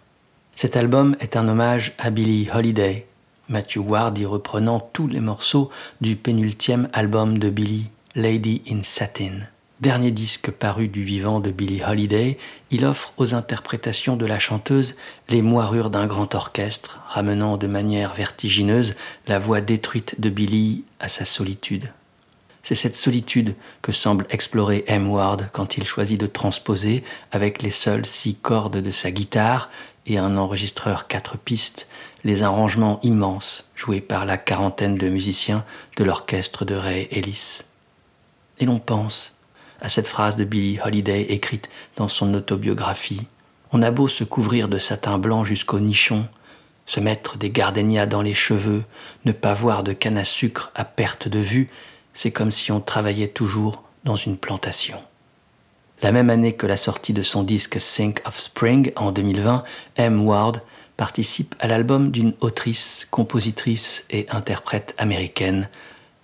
Cet 0.61 0.77
album 0.77 1.15
est 1.19 1.37
un 1.37 1.47
hommage 1.47 1.93
à 1.97 2.11
Billie 2.11 2.47
Holiday, 2.53 3.07
Matthew 3.49 3.77
Ward 3.77 4.15
y 4.19 4.27
reprenant 4.27 4.79
tous 4.93 5.07
les 5.07 5.19
morceaux 5.19 5.71
du 6.01 6.15
pénultième 6.15 6.87
album 6.93 7.39
de 7.39 7.49
Billie, 7.49 7.89
Lady 8.13 8.61
in 8.69 8.83
Satin. 8.83 9.39
Dernier 9.79 10.11
disque 10.11 10.51
paru 10.51 10.87
du 10.87 11.01
vivant 11.01 11.39
de 11.39 11.49
Billie 11.49 11.81
Holiday, 11.83 12.37
il 12.69 12.85
offre 12.85 13.11
aux 13.17 13.33
interprétations 13.33 14.17
de 14.17 14.27
la 14.27 14.37
chanteuse 14.37 14.95
les 15.29 15.41
moirures 15.41 15.89
d'un 15.89 16.05
grand 16.05 16.35
orchestre, 16.35 16.99
ramenant 17.07 17.57
de 17.57 17.65
manière 17.65 18.13
vertigineuse 18.13 18.93
la 19.25 19.39
voix 19.39 19.61
détruite 19.61 20.21
de 20.21 20.29
Billie 20.29 20.83
à 20.99 21.07
sa 21.07 21.25
solitude. 21.25 21.91
C'est 22.63 22.75
cette 22.75 22.95
solitude 22.95 23.55
que 23.81 23.91
semble 23.91 24.27
explorer 24.29 24.83
M. 24.87 25.09
Ward 25.09 25.49
quand 25.51 25.77
il 25.77 25.85
choisit 25.85 26.19
de 26.19 26.27
transposer, 26.27 27.03
avec 27.31 27.63
les 27.63 27.71
seules 27.71 28.05
six 28.05 28.35
cordes 28.35 28.77
de 28.77 28.91
sa 28.91 29.09
guitare 29.09 29.69
et 30.05 30.17
un 30.17 30.37
enregistreur 30.37 31.07
quatre 31.07 31.37
pistes, 31.37 31.87
les 32.23 32.43
arrangements 32.43 32.99
immenses 33.03 33.69
joués 33.75 34.01
par 34.01 34.25
la 34.25 34.37
quarantaine 34.37 34.97
de 34.97 35.09
musiciens 35.09 35.63
de 35.97 36.03
l'orchestre 36.03 36.65
de 36.65 36.75
Ray 36.75 37.07
Ellis. 37.11 37.61
Et 38.59 38.65
l'on 38.65 38.79
pense 38.79 39.35
à 39.79 39.89
cette 39.89 40.07
phrase 40.07 40.37
de 40.37 40.43
Billie 40.43 40.79
Holiday 40.83 41.23
écrite 41.23 41.69
dans 41.95 42.07
son 42.07 42.33
autobiographie 42.33 43.27
On 43.71 43.81
a 43.81 43.91
beau 43.91 44.07
se 44.07 44.23
couvrir 44.23 44.67
de 44.67 44.77
satin 44.77 45.17
blanc 45.17 45.43
jusqu'au 45.43 45.79
nichon, 45.79 46.27
se 46.85 46.99
mettre 46.99 47.37
des 47.37 47.49
gardénias 47.49 48.05
dans 48.05 48.21
les 48.21 48.33
cheveux, 48.33 48.83
ne 49.25 49.31
pas 49.31 49.53
voir 49.53 49.83
de 49.83 49.93
canne 49.93 50.17
à 50.17 50.23
sucre 50.23 50.71
à 50.75 50.85
perte 50.85 51.27
de 51.27 51.39
vue, 51.39 51.69
c'est 52.13 52.31
comme 52.31 52.51
si 52.51 52.71
on 52.71 52.81
travaillait 52.81 53.27
toujours 53.27 53.83
dans 54.03 54.15
une 54.15 54.37
plantation. 54.37 55.01
La 56.01 56.11
même 56.11 56.31
année 56.31 56.53
que 56.53 56.65
la 56.65 56.77
sortie 56.77 57.13
de 57.13 57.21
son 57.21 57.43
disque 57.43 57.77
Think 57.77 58.21
of 58.25 58.39
Spring 58.39 58.91
en 58.95 59.11
2020, 59.11 59.63
M. 59.97 60.25
Ward 60.25 60.61
participe 60.97 61.53
à 61.59 61.67
l'album 61.67 62.09
d'une 62.09 62.33
autrice, 62.41 63.07
compositrice 63.11 64.03
et 64.09 64.25
interprète 64.31 64.95
américaine, 64.97 65.69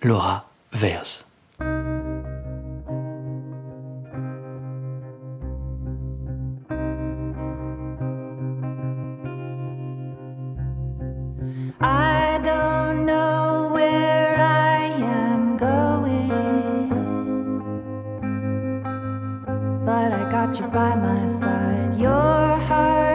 Laura 0.02 0.50
Vers. 0.72 1.24
Got 20.48 20.60
you 20.60 20.66
by 20.68 20.94
my 20.94 21.26
side. 21.26 21.94
Your 21.98 22.56
heart 22.68 23.07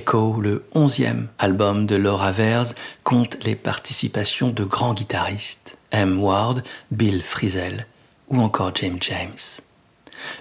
Echo, 0.00 0.40
le 0.40 0.64
onzième 0.74 1.28
album 1.38 1.84
de 1.84 1.94
Laura 1.94 2.32
Vers, 2.32 2.72
compte 3.04 3.36
les 3.44 3.54
participations 3.54 4.48
de 4.48 4.64
grands 4.64 4.94
guitaristes, 4.94 5.76
M. 5.90 6.18
Ward, 6.18 6.62
Bill 6.90 7.20
Frisell 7.20 7.86
ou 8.28 8.40
encore 8.40 8.74
James 8.76 8.96
James. 9.02 9.60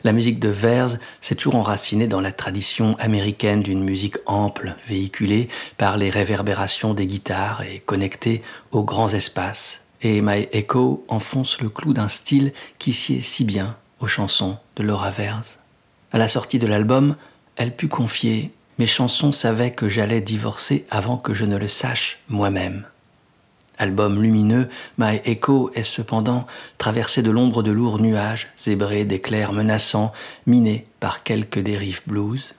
La 0.06 0.13
musique 0.13 0.39
de 0.39 0.48
Vers 0.48 0.98
s'est 1.19 1.36
toujours 1.36 1.58
enracinée 1.58 2.08
dans 2.08 2.22
la 2.22 2.32
tradition 2.32 2.95
américaine 3.00 3.62
d'une 3.62 3.84
musique 3.84 4.15
ample, 4.28 4.76
véhiculée 4.88 5.50
par 5.76 5.98
les 5.98 6.10
réverbérations 6.10 6.93
des 6.93 7.06
guitares 7.06 7.62
et 7.63 7.80
connectée 7.80 8.41
aux 8.72 8.84
grands 8.84 9.10
espaces. 9.10 9.82
Et 10.02 10.22
My 10.22 10.48
Echo 10.54 11.04
enfonce 11.10 11.60
le 11.60 11.67
clou 11.67 11.91
d'un 11.91 12.08
style 12.08 12.54
qui 12.78 12.93
sied 12.93 13.19
si 13.19 13.43
bien 13.43 13.76
aux 14.00 14.08
chansons 14.08 14.58
de 14.78 14.84
Laura 14.84 15.12
Vers. 15.12 15.60
À 16.13 16.17
la 16.17 16.30
sortie 16.30 16.60
de 16.60 16.67
l'album, 16.67 17.17
elle 17.58 17.76
put 17.76 17.89
confier 17.89 18.54
Mes 18.80 18.88
chansons 18.88 19.34
savaient 19.34 19.72
que 19.72 19.89
j'allais 19.89 20.22
divorcer 20.22 20.86
avant 20.89 21.18
que 21.18 21.34
je 21.34 21.44
ne 21.44 21.58
le 21.58 21.68
sache 21.68 22.20
moi-même. 22.30 22.86
Album 23.78 24.22
lumineux, 24.22 24.70
My 24.98 25.20
Echo 25.26 25.70
est 25.76 25.84
cependant 25.84 26.48
traversé 26.78 27.22
de 27.22 27.30
l'ombre 27.30 27.62
de 27.62 27.72
lourds 27.72 28.00
nuages, 28.00 28.48
zébré 28.58 29.04
d'éclairs 29.04 29.52
menaçants, 29.52 30.13
miné 30.48 30.86
par 31.02 31.24
quelques 31.24 31.60
dérives 31.60 32.02
blues. 32.08 32.56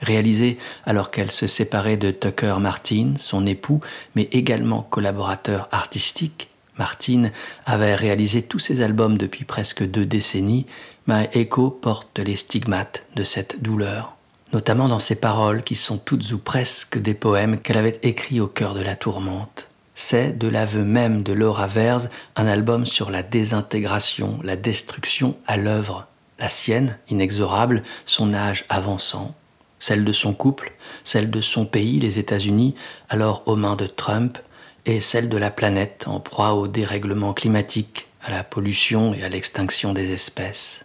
Réalisé 0.00 0.58
alors 0.84 1.12
qu'elle 1.12 1.30
se 1.30 1.46
séparait 1.46 1.96
de 1.96 2.10
Tucker 2.10 2.56
Martin, 2.58 3.14
son 3.16 3.46
époux, 3.46 3.80
mais 4.16 4.28
également 4.32 4.82
collaborateur 4.82 5.68
artistique, 5.70 6.48
Martin 6.76 7.30
avait 7.66 7.94
réalisé 7.94 8.42
tous 8.42 8.58
ses 8.58 8.80
albums 8.80 9.16
depuis 9.16 9.44
presque 9.44 9.84
deux 9.84 10.06
décennies. 10.06 10.66
My 11.06 11.28
Echo 11.34 11.70
porte 11.70 12.18
les 12.18 12.34
stigmates 12.34 13.06
de 13.14 13.22
cette 13.22 13.62
douleur 13.62 14.11
notamment 14.52 14.88
dans 14.88 14.98
ses 14.98 15.14
paroles 15.14 15.62
qui 15.62 15.74
sont 15.74 15.98
toutes 15.98 16.30
ou 16.32 16.38
presque 16.38 16.98
des 16.98 17.14
poèmes 17.14 17.58
qu'elle 17.58 17.78
avait 17.78 17.98
écrits 18.02 18.40
au 18.40 18.46
cœur 18.46 18.74
de 18.74 18.82
la 18.82 18.96
tourmente. 18.96 19.68
C'est, 19.94 20.36
de 20.36 20.48
l'aveu 20.48 20.84
même 20.84 21.22
de 21.22 21.32
Laura 21.32 21.66
Vers, 21.66 22.08
un 22.36 22.46
album 22.46 22.86
sur 22.86 23.10
la 23.10 23.22
désintégration, 23.22 24.38
la 24.42 24.56
destruction 24.56 25.36
à 25.46 25.56
l'œuvre, 25.56 26.06
la 26.38 26.48
sienne, 26.48 26.98
inexorable, 27.08 27.82
son 28.06 28.34
âge 28.34 28.64
avançant, 28.68 29.34
celle 29.78 30.04
de 30.04 30.12
son 30.12 30.32
couple, 30.32 30.72
celle 31.04 31.30
de 31.30 31.40
son 31.40 31.66
pays, 31.66 31.98
les 31.98 32.18
États-Unis, 32.18 32.74
alors 33.08 33.42
aux 33.46 33.56
mains 33.56 33.76
de 33.76 33.86
Trump, 33.86 34.38
et 34.86 35.00
celle 35.00 35.28
de 35.28 35.36
la 35.36 35.50
planète 35.50 36.06
en 36.08 36.20
proie 36.20 36.54
au 36.54 36.68
dérèglement 36.68 37.34
climatique, 37.34 38.08
à 38.22 38.30
la 38.30 38.44
pollution 38.44 39.14
et 39.14 39.22
à 39.22 39.28
l'extinction 39.28 39.92
des 39.92 40.12
espèces. 40.12 40.84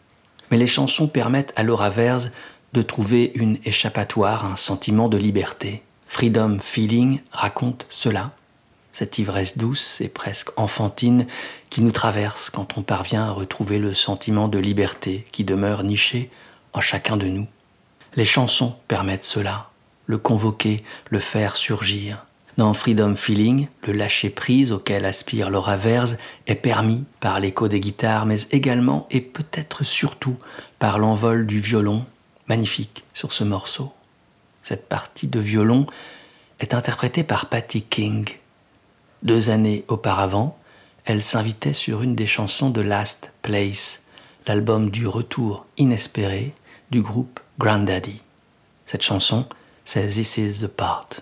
Mais 0.52 0.58
les 0.58 0.68
chansons 0.68 1.08
permettent 1.08 1.54
à 1.56 1.64
Laura 1.64 1.90
Verse 1.90 2.32
de 2.78 2.84
trouver 2.84 3.32
une 3.34 3.58
échappatoire, 3.66 4.46
un 4.46 4.56
sentiment 4.56 5.10
de 5.10 5.18
liberté. 5.18 5.82
Freedom 6.06 6.60
Feeling 6.62 7.22
raconte 7.32 7.88
cela, 7.90 8.34
cette 8.94 9.18
ivresse 9.18 9.58
douce 9.58 10.00
et 10.00 10.10
presque 10.10 10.50
enfantine 10.58 11.26
qui 11.72 11.82
nous 11.82 11.92
traverse 11.92 12.52
quand 12.52 12.78
on 12.78 12.84
parvient 12.84 13.24
à 13.24 13.32
retrouver 13.32 13.80
le 13.80 13.96
sentiment 13.96 14.48
de 14.48 14.60
liberté 14.60 15.26
qui 15.32 15.44
demeure 15.44 15.84
niché 15.84 16.30
en 16.74 16.80
chacun 16.80 17.18
de 17.18 17.26
nous. 17.26 17.48
Les 18.16 18.26
chansons 18.26 18.76
permettent 18.88 19.26
cela, 19.26 19.72
le 20.06 20.20
convoquer, 20.20 20.84
le 21.10 21.18
faire 21.18 21.56
surgir. 21.56 22.28
Dans 22.58 22.76
Freedom 22.76 23.16
Feeling, 23.16 23.70
le 23.88 23.94
lâcher-prise 23.94 24.72
auquel 24.72 25.04
aspire 25.06 25.50
Laura 25.50 25.78
Verse 25.78 26.16
est 26.46 26.54
permis 26.54 27.06
par 27.22 27.40
l'écho 27.40 27.68
des 27.68 27.80
guitares, 27.80 28.28
mais 28.28 28.42
également 28.52 29.08
et 29.10 29.22
peut-être 29.22 29.84
surtout 29.84 30.38
par 30.78 31.00
l'envol 31.00 31.48
du 31.48 31.60
violon, 31.60 32.06
magnifique 32.48 33.04
sur 33.14 33.32
ce 33.32 33.44
morceau. 33.44 33.92
Cette 34.64 34.88
partie 34.88 35.28
de 35.28 35.40
violon 35.40 35.86
est 36.60 36.74
interprétée 36.74 37.24
par 37.24 37.48
Patty 37.48 37.84
King. 37.84 38.30
Deux 39.24 39.50
années 39.50 39.86
auparavant, 39.88 40.58
elle 41.06 41.24
s'invitait 41.24 41.74
sur 41.74 42.02
une 42.02 42.16
des 42.16 42.28
chansons 42.28 42.70
de 42.70 42.82
Last 42.82 43.32
Place, 43.42 44.02
l'album 44.46 44.90
du 44.90 45.08
retour 45.08 45.66
inespéré 45.78 46.54
du 46.92 47.02
groupe 47.02 47.40
Grandaddy. 47.60 48.22
Cette 48.86 49.04
chanson, 49.04 49.46
c'est 49.86 50.08
This 50.08 50.38
is 50.38 50.64
the 50.64 50.68
part. 50.68 51.22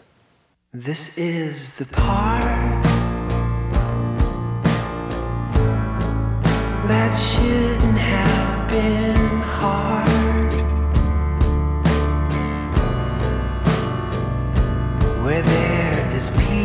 Peace, 16.32 16.65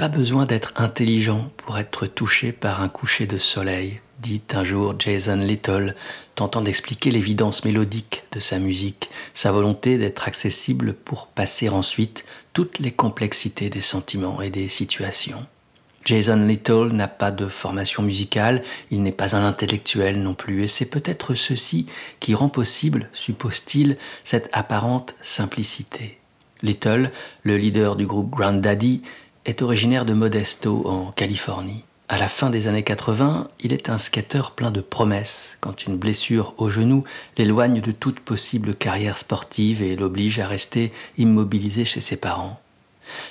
pas 0.00 0.08
besoin 0.08 0.46
d'être 0.46 0.72
intelligent 0.76 1.50
pour 1.58 1.76
être 1.76 2.06
touché 2.06 2.52
par 2.52 2.80
un 2.80 2.88
coucher 2.88 3.26
de 3.26 3.36
soleil, 3.36 4.00
dit 4.18 4.40
un 4.54 4.64
jour 4.64 4.94
Jason 4.98 5.36
Little, 5.36 5.94
tentant 6.34 6.62
d'expliquer 6.62 7.10
l'évidence 7.10 7.66
mélodique 7.66 8.24
de 8.32 8.40
sa 8.40 8.58
musique, 8.58 9.10
sa 9.34 9.52
volonté 9.52 9.98
d'être 9.98 10.26
accessible 10.26 10.94
pour 10.94 11.26
passer 11.26 11.68
ensuite 11.68 12.24
toutes 12.54 12.78
les 12.78 12.92
complexités 12.92 13.68
des 13.68 13.82
sentiments 13.82 14.40
et 14.40 14.48
des 14.48 14.68
situations. 14.68 15.44
Jason 16.06 16.46
Little 16.46 16.92
n'a 16.94 17.06
pas 17.06 17.30
de 17.30 17.46
formation 17.46 18.02
musicale, 18.02 18.62
il 18.90 19.02
n'est 19.02 19.12
pas 19.12 19.36
un 19.36 19.44
intellectuel 19.44 20.22
non 20.22 20.32
plus, 20.32 20.64
et 20.64 20.68
c'est 20.68 20.86
peut-être 20.86 21.34
ceci 21.34 21.84
qui 22.20 22.34
rend 22.34 22.48
possible, 22.48 23.10
suppose-t-il, 23.12 23.98
cette 24.24 24.48
apparente 24.54 25.14
simplicité. 25.20 26.16
Little, 26.62 27.10
le 27.42 27.58
leader 27.58 27.96
du 27.96 28.06
groupe 28.06 28.30
Grand 28.30 28.54
Daddy, 28.54 29.02
est 29.44 29.62
originaire 29.62 30.04
de 30.04 30.14
Modesto, 30.14 30.86
en 30.86 31.12
Californie. 31.12 31.84
À 32.08 32.18
la 32.18 32.28
fin 32.28 32.50
des 32.50 32.66
années 32.66 32.82
80, 32.82 33.48
il 33.60 33.72
est 33.72 33.88
un 33.88 33.96
skateur 33.96 34.50
plein 34.50 34.72
de 34.72 34.80
promesses 34.80 35.56
quand 35.60 35.86
une 35.86 35.96
blessure 35.96 36.54
au 36.58 36.68
genou 36.68 37.04
l'éloigne 37.38 37.80
de 37.80 37.92
toute 37.92 38.18
possible 38.18 38.74
carrière 38.74 39.16
sportive 39.16 39.80
et 39.80 39.94
l'oblige 39.94 40.40
à 40.40 40.48
rester 40.48 40.92
immobilisé 41.18 41.84
chez 41.84 42.00
ses 42.00 42.16
parents. 42.16 42.60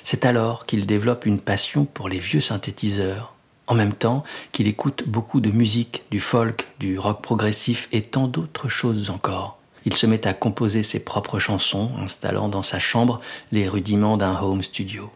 C'est 0.02 0.24
alors 0.24 0.66
qu'il 0.66 0.86
développe 0.86 1.26
une 1.26 1.40
passion 1.40 1.84
pour 1.84 2.08
les 2.08 2.18
vieux 2.18 2.40
synthétiseurs, 2.40 3.34
en 3.66 3.74
même 3.74 3.92
temps 3.92 4.24
qu'il 4.52 4.66
écoute 4.66 5.04
beaucoup 5.06 5.40
de 5.40 5.50
musique, 5.50 6.02
du 6.10 6.20
folk, 6.20 6.66
du 6.78 6.98
rock 6.98 7.22
progressif 7.22 7.86
et 7.92 8.02
tant 8.02 8.28
d'autres 8.28 8.68
choses 8.68 9.10
encore. 9.10 9.58
Il 9.84 9.94
se 9.94 10.06
met 10.06 10.26
à 10.26 10.32
composer 10.32 10.82
ses 10.82 11.00
propres 11.00 11.38
chansons, 11.38 11.90
installant 12.02 12.48
dans 12.48 12.62
sa 12.62 12.78
chambre 12.78 13.20
les 13.52 13.68
rudiments 13.68 14.16
d'un 14.16 14.38
home 14.40 14.62
studio. 14.62 15.10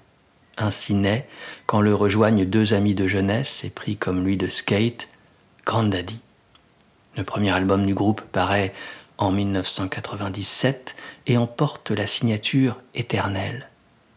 Ainsi 0.57 0.95
naît, 0.95 1.27
quand 1.67 1.81
le 1.81 1.95
rejoignent 1.95 2.45
deux 2.45 2.75
amis 2.75 2.95
de 2.95 3.07
jeunesse 3.07 3.65
épris 3.65 3.97
comme 3.97 4.25
lui 4.25 4.37
de 4.37 4.49
skate, 4.49 5.09
Grand 5.65 5.85
Daddy. 5.85 6.21
Le 7.17 7.25
premier 7.25 7.51
album 7.51 7.87
du 7.87 7.95
groupe 7.95 8.21
paraît 8.21 8.73
en 9.19 9.33
1997 9.33 10.97
et 11.27 11.37
emporte 11.37 11.91
la 11.91 12.07
signature 12.07 12.81
éternelle 12.95 13.69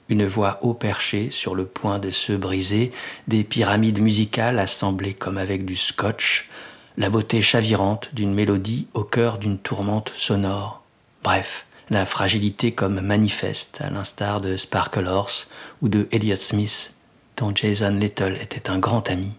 une 0.10 0.26
voix 0.26 0.60
haut 0.62 0.74
perchée 0.74 1.30
sur 1.30 1.56
le 1.56 1.66
point 1.66 2.00
de 2.00 2.10
se 2.10 2.34
briser, 2.34 2.92
des 3.28 3.44
pyramides 3.44 4.02
musicales 4.02 4.60
assemblées 4.60 5.14
comme 5.14 5.38
avec 5.38 5.66
du 5.66 5.76
scotch, 5.76 6.50
la 6.98 7.10
beauté 7.10 7.42
chavirante 7.42 8.10
d'une 8.14 8.34
mélodie 8.34 8.88
au 8.94 9.04
cœur 9.04 9.38
d'une 9.38 9.58
tourmente 9.58 10.12
sonore. 10.16 10.84
Bref, 11.24 11.66
la 11.90 12.06
fragilité 12.06 12.72
comme 12.72 13.00
manifeste, 13.02 13.80
à 13.82 13.90
l'instar 13.90 14.42
de 14.42 14.58
Sparkle 14.58 15.08
Horse 15.08 15.48
ou 15.82 15.88
de 15.88 16.08
Elliott 16.12 16.42
Smith, 16.42 16.94
dont 17.38 17.54
Jason 17.56 17.92
Little 17.92 18.38
était 18.42 18.70
un 18.70 18.80
grand 18.80 19.10
ami. 19.10 19.32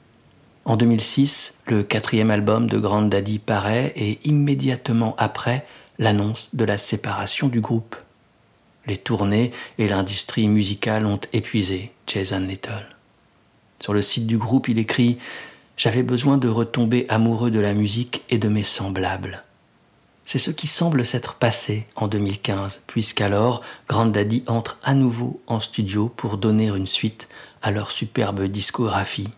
En 0.64 0.76
2006, 0.76 1.54
le 1.66 1.82
quatrième 1.82 2.30
album 2.30 2.68
de 2.68 2.78
Grand 2.78 3.02
Daddy 3.02 3.38
paraît 3.38 3.92
et 3.96 4.18
immédiatement 4.24 5.14
après, 5.18 5.66
l'annonce 5.98 6.48
de 6.52 6.64
la 6.64 6.78
séparation 6.78 7.48
du 7.48 7.60
groupe. 7.60 7.96
Les 8.86 8.96
tournées 8.96 9.52
et 9.78 9.88
l'industrie 9.88 10.48
musicale 10.48 11.06
ont 11.06 11.20
épuisé 11.32 11.92
Jason 12.06 12.40
Little. 12.40 12.86
Sur 13.80 13.92
le 13.92 14.02
site 14.02 14.26
du 14.26 14.38
groupe, 14.38 14.68
il 14.68 14.78
écrit 14.78 15.18
J'avais 15.76 16.02
besoin 16.02 16.38
de 16.38 16.48
retomber 16.48 17.06
amoureux 17.08 17.50
de 17.50 17.60
la 17.60 17.74
musique 17.74 18.22
et 18.30 18.38
de 18.38 18.48
mes 18.48 18.62
semblables. 18.62 19.42
C'est 20.30 20.36
ce 20.36 20.50
qui 20.50 20.66
semble 20.66 21.06
s'être 21.06 21.36
passé 21.36 21.86
en 21.96 22.06
2015, 22.06 22.82
puisqu'alors 22.86 23.62
Grand 23.88 24.04
Daddy 24.04 24.44
entre 24.46 24.78
à 24.82 24.92
nouveau 24.92 25.40
en 25.46 25.58
studio 25.58 26.12
pour 26.14 26.36
donner 26.36 26.66
une 26.66 26.86
suite 26.86 27.28
à 27.62 27.70
leur 27.70 27.90
superbe 27.90 28.42
discographie. 28.42 29.30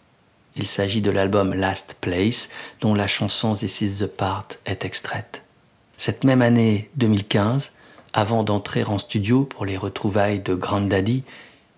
Il 0.57 0.67
s'agit 0.67 1.01
de 1.01 1.13
l'album 1.13 1.55
Last 1.55 1.95
Place, 2.01 2.49
dont 2.81 2.93
la 2.93 3.07
chanson 3.07 3.53
This 3.53 3.83
Is 3.83 3.99
the 4.01 4.09
Part 4.09 4.49
est 4.67 4.85
extraite. 4.85 5.45
Cette 5.97 6.25
même 6.25 6.43
année 6.43 6.91
2015, 6.97 7.71
avant 8.13 8.43
d'entrer 8.43 8.83
en 8.83 8.99
studio 8.99 9.45
pour 9.45 9.67
les 9.67 9.77
retrouvailles 9.77 10.41
de 10.41 10.57
Grand 10.57 10.81
Daddy, 10.81 11.23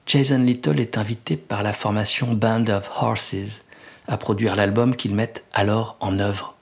Jason 0.06 0.38
Little 0.38 0.80
est 0.80 0.96
invité 0.96 1.36
par 1.36 1.62
la 1.62 1.74
formation 1.74 2.32
Band 2.32 2.64
of 2.68 2.90
Horses 2.98 3.60
à 4.08 4.16
produire 4.16 4.56
l'album 4.56 4.96
qu'ils 4.96 5.14
mettent 5.14 5.44
alors 5.52 5.98
en 6.00 6.18
œuvre. 6.18 6.54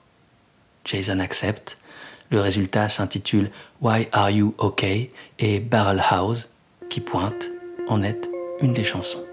Jason 0.83 1.19
accepte. 1.19 1.77
Le 2.31 2.39
résultat 2.39 2.87
s'intitule 2.87 3.49
Why 3.81 4.07
Are 4.13 4.31
You 4.31 4.55
OK 4.57 4.85
et 4.85 5.59
Barrel 5.59 6.01
House, 6.09 6.47
qui 6.89 7.01
pointe, 7.01 7.49
en 7.89 8.03
est 8.03 8.29
une 8.61 8.73
des 8.73 8.85
chansons. 8.85 9.25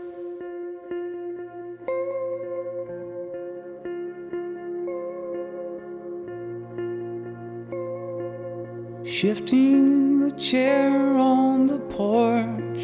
Shifting 9.05 10.21
the 10.21 10.37
chair 10.37 10.91
on 10.91 11.67
the 11.67 11.79
porch 11.89 12.81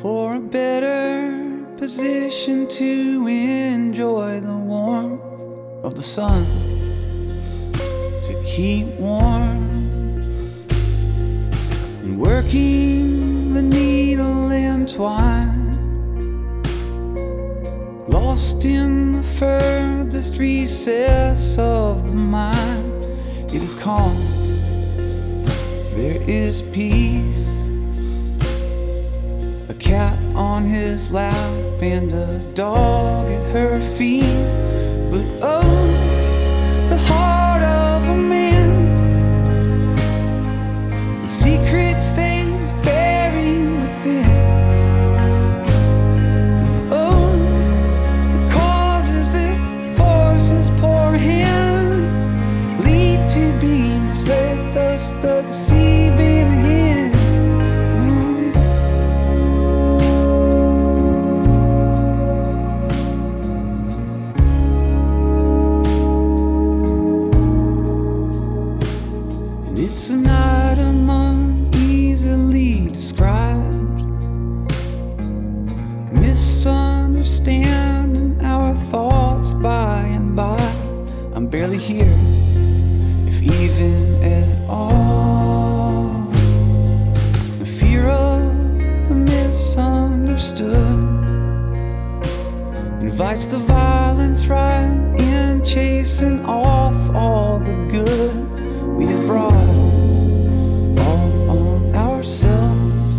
for 0.00 0.36
a 0.36 0.40
better 0.40 1.32
position 1.76 2.66
to 2.68 3.26
enjoy 3.28 4.40
the 4.40 4.56
warmth 4.56 5.20
of 5.84 5.94
the 5.94 6.02
sun, 6.02 6.44
to 8.26 8.42
keep 8.44 8.86
warm, 8.98 9.70
and 12.02 12.18
working 12.18 13.54
the 13.54 13.62
needle 13.62 14.50
and 14.50 14.88
twine. 14.88 15.64
Lost 18.08 18.64
in 18.64 19.12
the 19.12 19.22
furthest 19.22 20.38
recess 20.38 21.58
of 21.58 22.08
the 22.08 22.14
mind, 22.14 23.04
it 23.54 23.62
is 23.62 23.74
calm 23.74 24.16
there 25.96 26.22
is 26.28 26.60
peace. 26.60 27.64
A 29.70 29.74
cat 29.78 30.18
on 30.34 30.62
his 30.64 31.10
lap 31.10 31.34
and 31.82 32.12
a 32.12 32.38
dog 32.54 33.26
at 33.30 33.52
her 33.52 33.80
feet. 33.96 34.44
But 35.10 35.24
oh, 35.42 35.65
off 96.46 97.14
all 97.14 97.58
the 97.58 97.74
good 97.90 98.34
we 98.96 99.06
have 99.06 99.26
brought 99.26 99.52
all 101.06 101.50
on 101.50 101.94
ourselves, 101.94 103.12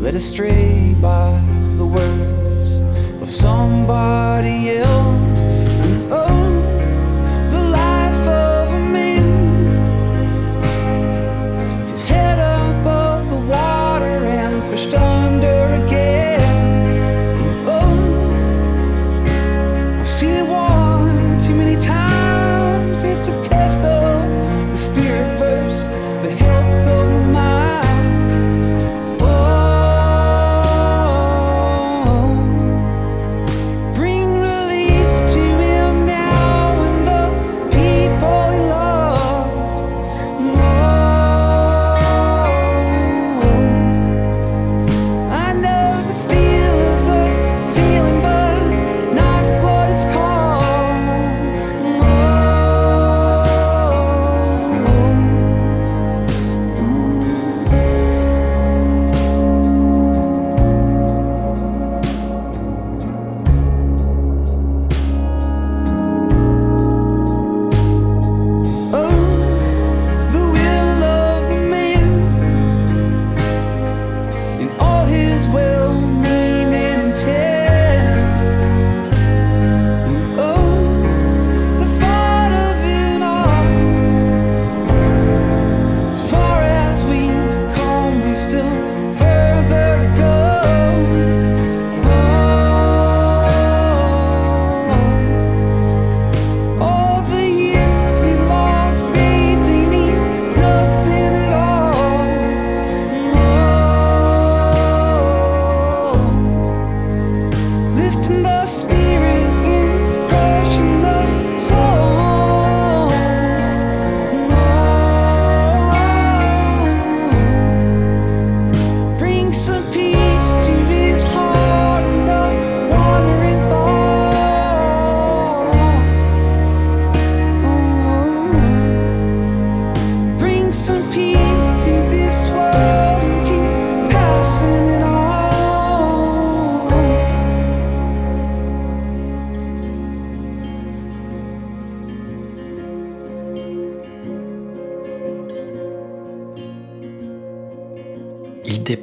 led 0.00 0.14
astray 0.14 0.94
by 1.00 1.40
the 1.76 1.86
words 1.86 2.78
of 3.22 3.30
somebody 3.30 4.23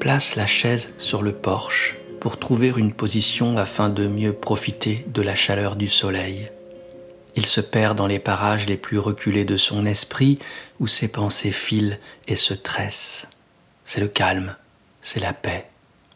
déplace 0.02 0.36
la 0.36 0.47
chaise 0.47 0.91
sur 0.97 1.22
le 1.22 1.32
porche 1.32 1.95
pour 2.20 2.39
trouver 2.39 2.74
une 2.76 2.91
position 2.91 3.56
afin 3.60 3.88
de 3.88 4.08
mieux 4.08 4.34
profiter 4.34 5.06
de 5.10 5.22
la 5.22 5.36
chaleur 5.36 5.76
du 5.76 5.88
soleil. 5.88 6.49
Il 7.36 7.45
se 7.45 7.62
perd 7.62 7.99
dans 7.99 8.08
les 8.08 8.18
parages 8.18 8.66
les 8.66 8.78
plus 8.78 8.97
reculés 8.97 9.45
de 9.45 9.58
son 9.58 9.86
esprit 9.86 10.39
où 10.80 10.88
ses 10.88 11.08
pensées 11.08 11.52
filent 11.52 11.99
et 12.28 12.36
se 12.36 12.56
tressent. 12.56 13.28
C'est 13.86 14.02
le 14.02 14.08
calme, 14.08 14.56
c'est 15.04 15.20
la 15.20 15.34
paix, 15.34 15.70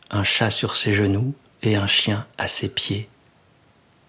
un 0.09 0.23
chat 0.23 0.49
sur 0.49 0.75
ses 0.75 0.95
genoux 0.95 1.35
et 1.61 1.75
un 1.75 1.85
chien 1.85 2.25
à 2.39 2.47
ses 2.47 2.69
pieds. 2.69 3.07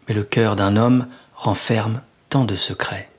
Mais 0.09 0.15
le 0.15 0.25
cœur 0.25 0.57
d'un 0.57 0.79
homme 0.79 1.07
renferme 1.35 2.01
tant 2.31 2.47
de 2.47 2.55
secrets. 2.55 3.11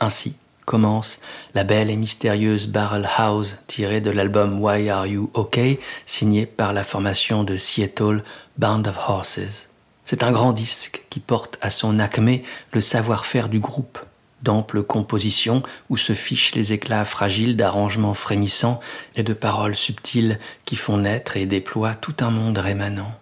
Ainsi 0.00 0.34
commence 0.64 1.18
la 1.54 1.64
belle 1.64 1.90
et 1.90 1.96
mystérieuse 1.96 2.66
Barrel 2.66 3.08
House 3.16 3.56
tirée 3.66 4.00
de 4.00 4.10
l'album 4.10 4.62
Why 4.62 4.88
Are 4.88 5.06
You 5.06 5.30
OK 5.34 5.58
signé 6.06 6.46
par 6.46 6.72
la 6.72 6.84
formation 6.84 7.44
de 7.44 7.56
Seattle 7.56 8.22
Band 8.58 8.82
of 8.86 8.98
Horses. 9.08 9.68
C'est 10.04 10.22
un 10.22 10.32
grand 10.32 10.52
disque 10.52 11.04
qui 11.10 11.20
porte 11.20 11.58
à 11.60 11.70
son 11.70 11.98
acmé 11.98 12.42
le 12.72 12.80
savoir-faire 12.80 13.48
du 13.48 13.60
groupe, 13.60 13.98
d'amples 14.42 14.82
compositions 14.82 15.62
où 15.88 15.96
se 15.96 16.14
fichent 16.14 16.54
les 16.54 16.72
éclats 16.72 17.04
fragiles 17.04 17.56
d'arrangements 17.56 18.14
frémissants 18.14 18.80
et 19.14 19.22
de 19.22 19.32
paroles 19.32 19.76
subtiles 19.76 20.38
qui 20.64 20.76
font 20.76 20.98
naître 20.98 21.36
et 21.36 21.46
déploient 21.46 21.94
tout 21.94 22.16
un 22.20 22.30
monde 22.30 22.58
rémanent. 22.58 23.12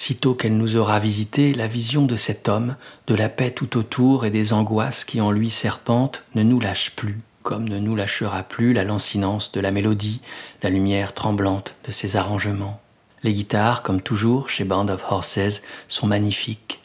Sitôt 0.00 0.36
qu'elle 0.36 0.56
nous 0.56 0.76
aura 0.76 1.00
visité, 1.00 1.52
la 1.52 1.66
vision 1.66 2.04
de 2.04 2.14
cet 2.14 2.48
homme, 2.48 2.76
de 3.08 3.16
la 3.16 3.28
paix 3.28 3.50
tout 3.50 3.76
autour 3.76 4.24
et 4.24 4.30
des 4.30 4.52
angoisses 4.52 5.04
qui 5.04 5.20
en 5.20 5.32
lui 5.32 5.50
serpentent, 5.50 6.22
ne 6.36 6.44
nous 6.44 6.60
lâche 6.60 6.92
plus, 6.92 7.18
comme 7.42 7.68
ne 7.68 7.80
nous 7.80 7.96
lâchera 7.96 8.44
plus 8.44 8.72
la 8.72 8.84
lancinance 8.84 9.50
de 9.50 9.58
la 9.58 9.72
mélodie, 9.72 10.20
la 10.62 10.70
lumière 10.70 11.14
tremblante 11.14 11.74
de 11.84 11.90
ses 11.90 12.14
arrangements. 12.14 12.80
Les 13.24 13.34
guitares, 13.34 13.82
comme 13.82 14.00
toujours 14.00 14.48
chez 14.48 14.62
Band 14.62 14.86
of 14.86 15.04
Horses, 15.10 15.62
sont 15.88 16.06
magnifiques. 16.06 16.78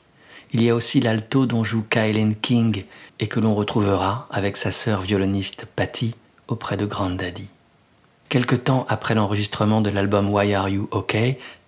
Il 0.52 0.64
y 0.64 0.72
a 0.72 0.76
aussi 0.76 1.00
l'alto 1.00 1.46
dont 1.46 1.64
joue 1.64 1.86
Kylen 1.88 2.34
King 2.36 2.84
et 3.20 3.28
que 3.28 3.40
l'on 3.40 3.54
retrouvera 3.54 4.28
avec 4.32 4.58
sa 4.58 4.72
sœur 4.72 5.02
violoniste 5.02 5.68
Patty 5.76 6.16
auprès 6.48 6.78
de 6.78 6.88
Grandaddy. 6.88 7.46
Quelque 8.30 8.56
temps 8.56 8.88
après 8.90 9.14
l'enregistrement 9.14 9.82
de 9.82 9.92
l'album 9.92 10.32
Why 10.32 10.56
Are 10.56 10.68
You 10.68 10.88
OK, 10.90 11.16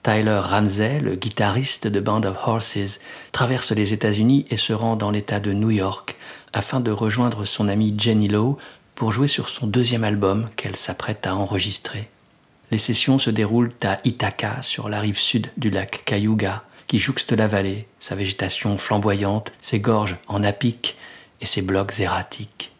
Tyler 0.05 0.39
Ramsey, 0.43 0.99
le 0.99 1.15
guitariste 1.15 1.87
de 1.87 1.99
Band 1.99 2.21
of 2.25 2.37
Horses, 2.45 2.99
traverse 3.31 3.71
les 3.71 3.91
États-Unis 3.91 4.45
et 4.51 4.55
se 4.55 4.71
rend 4.71 4.95
dans 4.95 5.09
l'État 5.09 5.39
de 5.39 5.51
New 5.51 5.71
York 5.71 6.15
afin 6.53 6.79
de 6.79 6.91
rejoindre 6.91 7.43
son 7.43 7.67
amie 7.67 7.95
Jenny 7.97 8.27
Lowe 8.27 8.59
pour 8.93 9.11
jouer 9.11 9.25
sur 9.25 9.49
son 9.49 9.65
deuxième 9.65 10.03
album 10.03 10.47
qu'elle 10.57 10.75
s'apprête 10.75 11.25
à 11.25 11.35
enregistrer. 11.35 12.07
Les 12.69 12.77
sessions 12.77 13.17
se 13.17 13.31
déroulent 13.31 13.73
à 13.83 13.97
Ithaca, 14.03 14.61
sur 14.61 14.89
la 14.89 14.99
rive 14.99 15.17
sud 15.17 15.47
du 15.57 15.71
lac 15.71 16.03
Cayuga, 16.05 16.61
qui 16.85 16.99
jouxte 16.99 17.31
la 17.31 17.47
vallée, 17.47 17.87
sa 17.99 18.13
végétation 18.13 18.77
flamboyante, 18.77 19.53
ses 19.63 19.79
gorges 19.79 20.17
en 20.27 20.43
apic 20.43 20.97
et 21.41 21.47
ses 21.47 21.63
blocs 21.63 21.99
erratiques. 21.99 22.71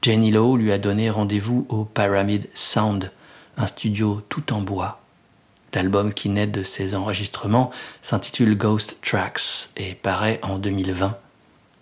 Jenny 0.00 0.30
Lowe 0.30 0.56
lui 0.56 0.72
a 0.72 0.78
donné 0.78 1.10
rendez-vous 1.10 1.66
au 1.68 1.84
Pyramid 1.84 2.48
Sound, 2.54 3.12
un 3.58 3.66
studio 3.66 4.22
tout 4.30 4.54
en 4.54 4.62
bois. 4.62 4.99
L'album 5.72 6.12
qui 6.12 6.28
naît 6.28 6.46
de 6.46 6.62
ces 6.62 6.94
enregistrements 6.94 7.70
s'intitule 8.02 8.56
Ghost 8.56 8.98
Tracks 9.02 9.70
et 9.76 9.94
paraît 9.94 10.40
en 10.42 10.58
2020. 10.58 11.16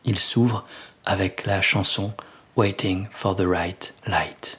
Il 0.04 0.18
s'ouvre 0.18 0.66
avec 1.04 1.46
la 1.46 1.60
chanson 1.60 2.12
Waiting 2.56 3.06
for 3.12 3.34
the 3.34 3.44
Right 3.46 3.94
Light. 4.06 4.58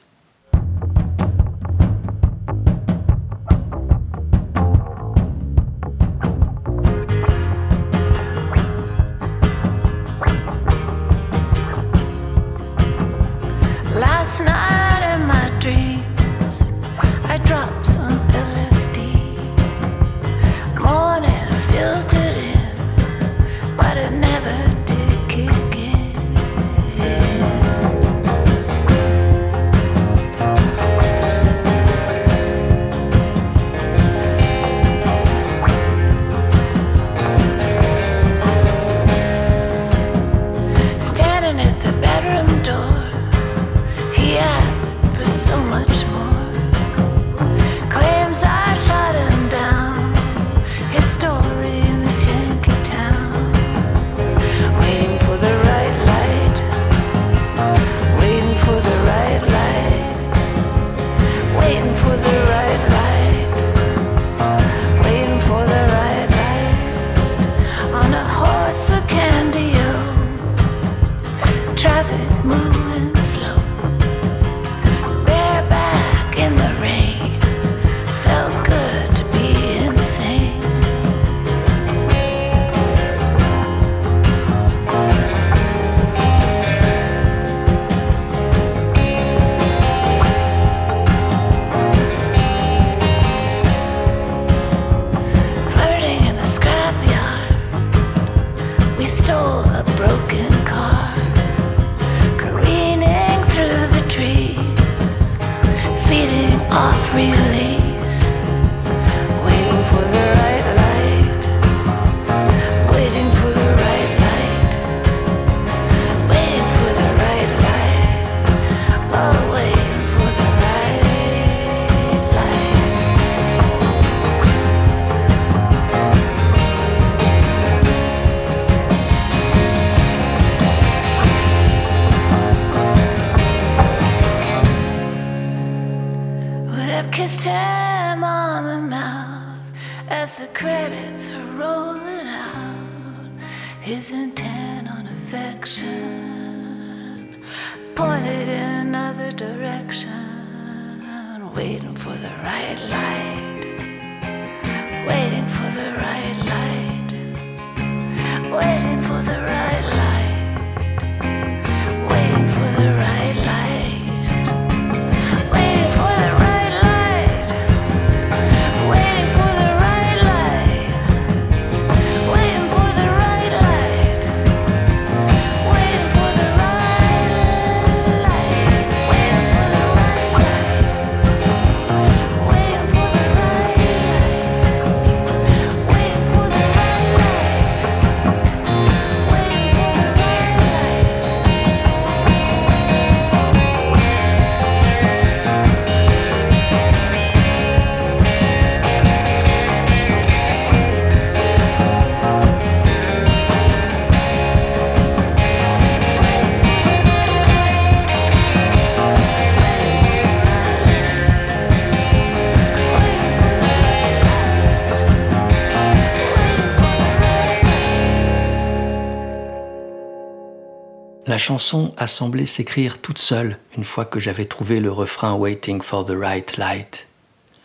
Chanson 221.40 221.92
a 221.96 222.06
semblé 222.06 222.46
s'écrire 222.46 222.98
toute 222.98 223.18
seule 223.18 223.58
une 223.76 223.82
fois 223.82 224.04
que 224.04 224.20
j'avais 224.20 224.44
trouvé 224.44 224.78
le 224.78 224.92
refrain 224.92 225.34
Waiting 225.34 225.82
for 225.82 226.04
the 226.04 226.12
Right 226.14 226.56
Light. 226.58 227.08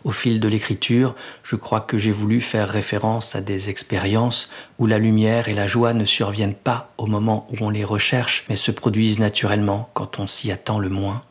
Au 0.02 0.10
fil 0.10 0.40
de 0.40 0.48
l'écriture, 0.48 1.14
je 1.44 1.56
crois 1.56 1.80
que 1.80 1.98
j'ai 1.98 2.10
voulu 2.10 2.40
faire 2.40 2.68
référence 2.68 3.36
à 3.36 3.40
des 3.40 3.68
expériences 3.68 4.50
où 4.78 4.86
la 4.86 4.98
lumière 4.98 5.48
et 5.48 5.54
la 5.54 5.66
joie 5.66 5.92
ne 5.92 6.04
surviennent 6.04 6.54
pas 6.54 6.92
au 6.96 7.06
moment 7.06 7.46
où 7.50 7.56
on 7.60 7.70
les 7.70 7.84
recherche, 7.84 8.44
mais 8.48 8.56
se 8.56 8.70
produisent 8.70 9.18
naturellement 9.18 9.90
quand 9.92 10.18
on 10.18 10.26
s'y 10.26 10.50
attend 10.50 10.78
le 10.78 10.88
moins. 10.88 11.22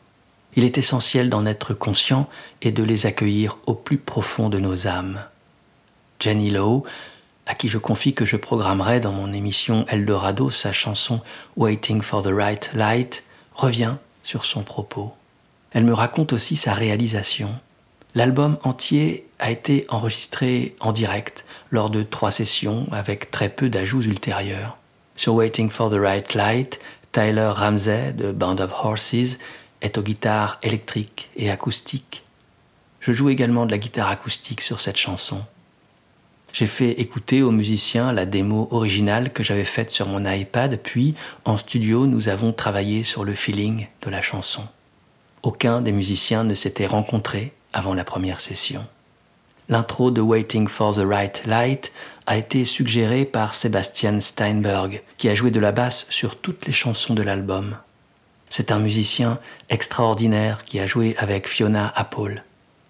Il 0.54 0.64
est 0.64 0.78
essentiel 0.78 1.28
d'en 1.28 1.46
être 1.46 1.74
conscient 1.74 2.28
et 2.62 2.70
de 2.70 2.82
les 2.82 3.06
accueillir 3.06 3.58
au 3.66 3.74
plus 3.74 3.98
profond 3.98 4.48
de 4.48 4.58
nos 4.58 4.86
âmes. 4.86 5.20
Jenny 6.20 6.50
Lowe, 6.50 6.84
à 7.46 7.54
qui 7.54 7.68
je 7.68 7.78
confie 7.78 8.12
que 8.12 8.24
je 8.24 8.36
programmerai 8.36 9.00
dans 9.00 9.12
mon 9.12 9.32
émission 9.32 9.86
Eldorado 9.88 10.50
sa 10.50 10.72
chanson 10.72 11.20
Waiting 11.56 12.02
for 12.02 12.22
the 12.22 12.32
Right 12.32 12.70
Light, 12.74 13.24
revient 13.54 13.94
sur 14.22 14.44
son 14.44 14.62
propos. 14.62 15.14
Elle 15.70 15.84
me 15.84 15.94
raconte 15.94 16.32
aussi 16.32 16.56
sa 16.56 16.74
réalisation. 16.74 17.54
L'album 18.14 18.58
entier 18.64 19.26
a 19.38 19.50
été 19.50 19.84
enregistré 19.88 20.74
en 20.80 20.92
direct 20.92 21.44
lors 21.70 21.90
de 21.90 22.02
trois 22.02 22.30
sessions 22.30 22.86
avec 22.90 23.30
très 23.30 23.48
peu 23.48 23.68
d'ajouts 23.68 24.02
ultérieurs. 24.02 24.76
Sur 25.14 25.34
Waiting 25.34 25.70
for 25.70 25.90
the 25.90 25.98
Right 25.98 26.34
Light, 26.34 26.80
Tyler 27.12 27.52
Ramsey 27.54 28.12
de 28.12 28.32
Band 28.32 28.58
of 28.58 28.72
Horses 28.72 29.38
est 29.82 29.98
aux 29.98 30.02
guitares 30.02 30.58
électriques 30.62 31.30
et 31.36 31.50
acoustiques. 31.50 32.24
Je 33.00 33.12
joue 33.12 33.28
également 33.28 33.66
de 33.66 33.70
la 33.70 33.78
guitare 33.78 34.08
acoustique 34.08 34.60
sur 34.60 34.80
cette 34.80 34.96
chanson. 34.96 35.42
J'ai 36.56 36.66
fait 36.66 36.92
écouter 36.92 37.42
aux 37.42 37.50
musiciens 37.50 38.14
la 38.14 38.24
démo 38.24 38.66
originale 38.70 39.30
que 39.30 39.42
j'avais 39.42 39.66
faite 39.66 39.90
sur 39.90 40.08
mon 40.08 40.24
iPad, 40.24 40.80
puis 40.82 41.14
en 41.44 41.58
studio 41.58 42.06
nous 42.06 42.30
avons 42.30 42.54
travaillé 42.54 43.02
sur 43.02 43.26
le 43.26 43.34
feeling 43.34 43.88
de 44.00 44.08
la 44.08 44.22
chanson. 44.22 44.62
Aucun 45.42 45.82
des 45.82 45.92
musiciens 45.92 46.44
ne 46.44 46.54
s'était 46.54 46.86
rencontré 46.86 47.52
avant 47.74 47.92
la 47.92 48.04
première 48.04 48.40
session. 48.40 48.86
L'intro 49.68 50.10
de 50.10 50.22
Waiting 50.22 50.66
for 50.66 50.94
the 50.94 51.04
Right 51.06 51.42
Light 51.44 51.92
a 52.24 52.38
été 52.38 52.64
suggérée 52.64 53.26
par 53.26 53.52
Sebastian 53.52 54.18
Steinberg, 54.20 55.02
qui 55.18 55.28
a 55.28 55.34
joué 55.34 55.50
de 55.50 55.60
la 55.60 55.72
basse 55.72 56.06
sur 56.08 56.36
toutes 56.36 56.64
les 56.64 56.72
chansons 56.72 57.12
de 57.12 57.22
l'album. 57.22 57.76
C'est 58.48 58.72
un 58.72 58.78
musicien 58.78 59.40
extraordinaire 59.68 60.64
qui 60.64 60.80
a 60.80 60.86
joué 60.86 61.16
avec 61.18 61.50
Fiona 61.50 61.92
Apple. 61.94 62.42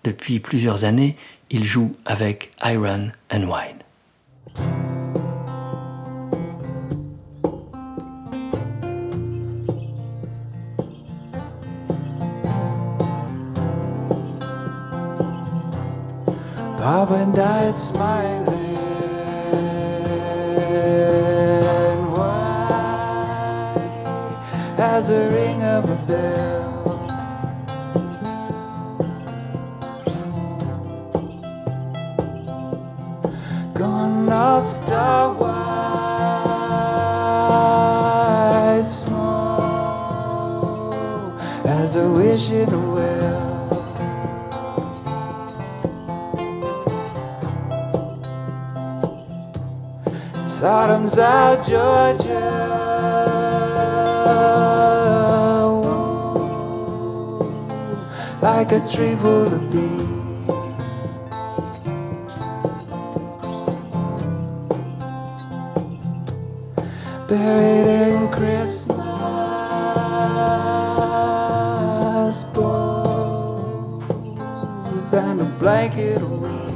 Depuis 0.05 0.39
plusieurs 0.39 0.85
années, 0.85 1.17
il 1.51 1.65
joue 1.65 1.95
avec 2.05 2.53
Iron 2.65 3.13
and 3.31 3.45
Wine. 3.49 3.83
Papa 16.79 17.27
died 17.35 17.75
smiling. 17.75 18.47
White 22.13 22.87
as 24.79 25.11
a 25.11 25.29
ring 25.31 25.63
of 25.63 25.91
a 25.91 25.97
bell. 26.07 26.66
Lost 34.57 34.89
our 34.89 35.35
white 35.35 36.49
snow 38.87 39.59
as 41.67 41.97
I 41.99 42.07
wish 42.07 42.49
it 42.49 42.71
well. 42.71 43.69
Sodom's 50.49 51.19
out, 51.19 51.67
Georgia. 51.69 52.65
Like 58.41 58.73
a 58.73 58.81
tree 58.89 59.17
full 59.17 59.53
of 59.53 59.71
bees. 59.71 60.06
Buried 67.37 67.87
in 67.87 68.33
Christmas 68.33 68.97
boughs 72.55 74.09
and 75.13 75.41
a 75.43 75.45
blanket 75.61 76.17
of 76.17 76.33
weed. 76.41 76.73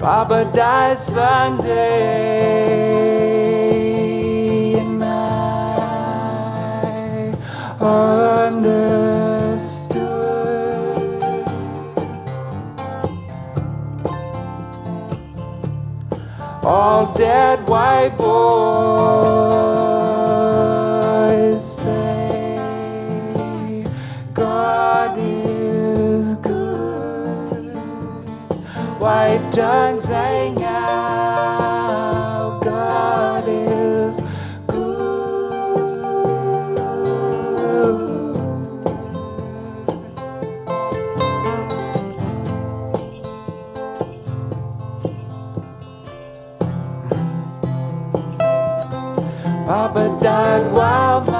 Papa 0.00 0.50
died 0.54 0.98
Sunday, 0.98 1.74
and 4.78 5.04
I 5.04 5.84
understood. 7.82 8.43
All 16.66 17.12
dead 17.12 17.68
white 17.68 18.16
boys 18.16 18.24
say 21.76 23.84
God 24.32 25.18
is 25.18 26.36
good 26.36 27.74
white 28.98 29.46
tongues 29.52 30.06
hang 30.06 30.56
out. 30.62 31.13
Papa 49.94 50.18
died 50.18 50.72
while. 50.72 51.33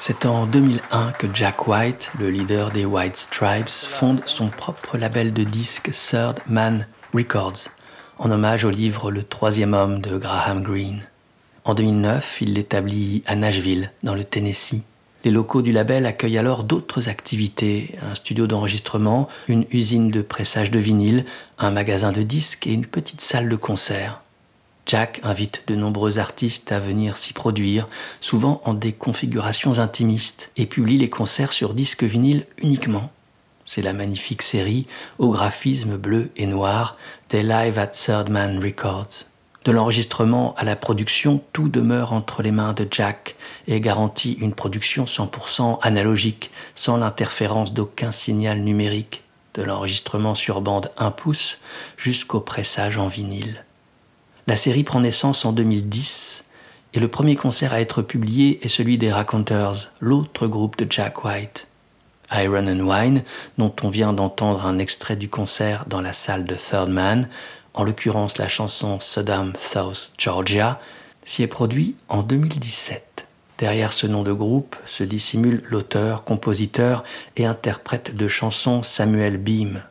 C'est 0.00 0.24
en 0.24 0.46
2001 0.46 1.12
que 1.12 1.26
Jack 1.34 1.68
White, 1.68 2.10
le 2.18 2.30
leader 2.30 2.70
des 2.70 2.86
White 2.86 3.16
Stripes, 3.16 3.68
fonde 3.68 4.22
son 4.24 4.48
propre 4.48 4.96
label 4.96 5.34
de 5.34 5.42
disques 5.42 5.90
Third 5.90 6.38
Man 6.46 6.86
Records, 7.12 7.68
en 8.18 8.30
hommage 8.30 8.64
au 8.64 8.70
livre 8.70 9.10
Le 9.10 9.22
troisième 9.22 9.74
homme 9.74 10.00
de 10.00 10.16
Graham 10.16 10.62
Greene. 10.62 11.02
En 11.64 11.74
2009, 11.74 12.38
il 12.40 12.54
l'établit 12.54 13.22
à 13.26 13.36
Nashville, 13.36 13.90
dans 14.02 14.14
le 14.14 14.24
Tennessee. 14.24 14.82
Les 15.24 15.30
locaux 15.30 15.60
du 15.60 15.72
label 15.72 16.06
accueillent 16.06 16.38
alors 16.38 16.64
d'autres 16.64 17.10
activités, 17.10 17.98
un 18.10 18.14
studio 18.14 18.46
d'enregistrement, 18.46 19.28
une 19.48 19.66
usine 19.70 20.10
de 20.10 20.22
pressage 20.22 20.70
de 20.70 20.78
vinyle, 20.78 21.26
un 21.58 21.70
magasin 21.70 22.10
de 22.10 22.22
disques 22.22 22.66
et 22.66 22.72
une 22.72 22.86
petite 22.86 23.20
salle 23.20 23.50
de 23.50 23.56
concert. 23.56 24.21
Jack 24.86 25.20
invite 25.22 25.62
de 25.68 25.74
nombreux 25.74 26.18
artistes 26.18 26.72
à 26.72 26.80
venir 26.80 27.16
s'y 27.16 27.32
produire, 27.32 27.88
souvent 28.20 28.60
en 28.64 28.74
des 28.74 28.92
configurations 28.92 29.78
intimistes, 29.78 30.50
et 30.56 30.66
publie 30.66 30.98
les 30.98 31.10
concerts 31.10 31.52
sur 31.52 31.74
disque 31.74 32.02
vinyle 32.02 32.46
uniquement. 32.58 33.10
C'est 33.64 33.82
la 33.82 33.92
magnifique 33.92 34.42
série 34.42 34.86
au 35.18 35.30
graphisme 35.30 35.96
bleu 35.96 36.30
et 36.36 36.46
noir 36.46 36.96
des 37.30 37.42
Live 37.42 37.78
at 37.78 37.88
Third 37.88 38.28
Man 38.28 38.62
Records. 38.62 39.24
De 39.64 39.70
l'enregistrement 39.70 40.54
à 40.56 40.64
la 40.64 40.74
production, 40.74 41.40
tout 41.52 41.68
demeure 41.68 42.12
entre 42.12 42.42
les 42.42 42.50
mains 42.50 42.72
de 42.72 42.86
Jack 42.90 43.36
et 43.68 43.80
garantit 43.80 44.32
une 44.32 44.54
production 44.54 45.04
100% 45.04 45.78
analogique, 45.82 46.50
sans 46.74 46.96
l'interférence 46.96 47.72
d'aucun 47.72 48.10
signal 48.10 48.58
numérique, 48.58 49.22
de 49.54 49.62
l'enregistrement 49.62 50.34
sur 50.34 50.60
bande 50.60 50.90
1 50.98 51.12
pouce 51.12 51.58
jusqu'au 51.96 52.40
pressage 52.40 52.98
en 52.98 53.06
vinyle. 53.06 53.64
La 54.48 54.56
série 54.56 54.82
prend 54.82 54.98
naissance 54.98 55.44
en 55.44 55.52
2010 55.52 56.44
et 56.94 57.00
le 57.00 57.06
premier 57.06 57.36
concert 57.36 57.72
à 57.72 57.80
être 57.80 58.02
publié 58.02 58.58
est 58.64 58.68
celui 58.68 58.98
des 58.98 59.12
Raconteurs, 59.12 59.92
l'autre 60.00 60.48
groupe 60.48 60.76
de 60.76 60.90
Jack 60.90 61.24
White. 61.24 61.68
Iron 62.32 62.66
and 62.66 62.80
Wine, 62.80 63.22
dont 63.56 63.72
on 63.82 63.88
vient 63.88 64.12
d'entendre 64.12 64.66
un 64.66 64.80
extrait 64.80 65.14
du 65.14 65.28
concert 65.28 65.84
dans 65.86 66.00
la 66.00 66.12
salle 66.12 66.44
de 66.44 66.56
Third 66.56 66.90
Man, 66.90 67.28
en 67.74 67.84
l'occurrence 67.84 68.36
la 68.36 68.48
chanson 68.48 68.98
Saddam 68.98 69.52
South 69.58 70.12
Georgia, 70.18 70.80
s'y 71.24 71.44
est 71.44 71.46
produit 71.46 71.94
en 72.08 72.22
2017. 72.22 73.28
Derrière 73.58 73.92
ce 73.92 74.08
nom 74.08 74.24
de 74.24 74.32
groupe 74.32 74.74
se 74.86 75.04
dissimule 75.04 75.62
l'auteur, 75.68 76.24
compositeur 76.24 77.04
et 77.36 77.46
interprète 77.46 78.16
de 78.16 78.26
chansons 78.26 78.82
Samuel 78.82 79.36
Beam. 79.36 79.82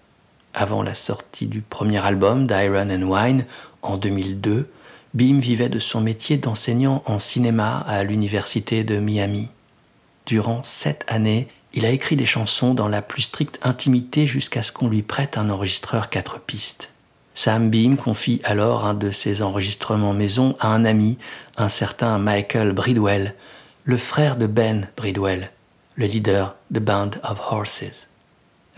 Avant 0.54 0.84
la 0.84 0.93
sortie 0.93 1.47
du 1.47 1.62
premier 1.62 2.06
album 2.06 2.45
d'Iron 2.45 2.89
and 2.89 3.04
Wine, 3.04 3.45
en 3.82 3.97
2002, 3.97 4.69
Beam 5.13 5.39
vivait 5.39 5.69
de 5.69 5.79
son 5.79 6.01
métier 6.01 6.38
d'enseignant 6.38 7.03
en 7.05 7.19
cinéma 7.19 7.79
à 7.79 8.03
l'université 8.03 8.84
de 8.84 8.99
Miami. 8.99 9.49
Durant 10.25 10.63
sept 10.63 11.03
années, 11.07 11.47
il 11.73 11.86
a 11.86 11.89
écrit 11.89 12.15
des 12.15 12.25
chansons 12.25 12.73
dans 12.73 12.88
la 12.88 13.01
plus 13.01 13.23
stricte 13.23 13.59
intimité 13.61 14.27
jusqu'à 14.27 14.61
ce 14.61 14.71
qu'on 14.71 14.88
lui 14.88 15.01
prête 15.01 15.38
un 15.38 15.49
enregistreur 15.49 16.09
quatre 16.09 16.39
pistes. 16.39 16.89
Sam 17.34 17.69
Beam 17.69 17.97
confie 17.97 18.41
alors 18.43 18.86
un 18.86 18.93
de 18.93 19.09
ses 19.09 19.41
enregistrements 19.41 20.13
maison 20.13 20.55
à 20.59 20.67
un 20.73 20.86
ami, 20.86 21.17
un 21.57 21.69
certain 21.69 22.17
Michael 22.17 22.73
Bridwell, 22.73 23.36
le 23.84 23.97
frère 23.97 24.36
de 24.36 24.47
Ben 24.47 24.89
Bridwell, 24.97 25.51
le 25.95 26.05
leader 26.05 26.55
de 26.71 26.79
Band 26.79 27.11
of 27.23 27.41
Horses. 27.49 28.07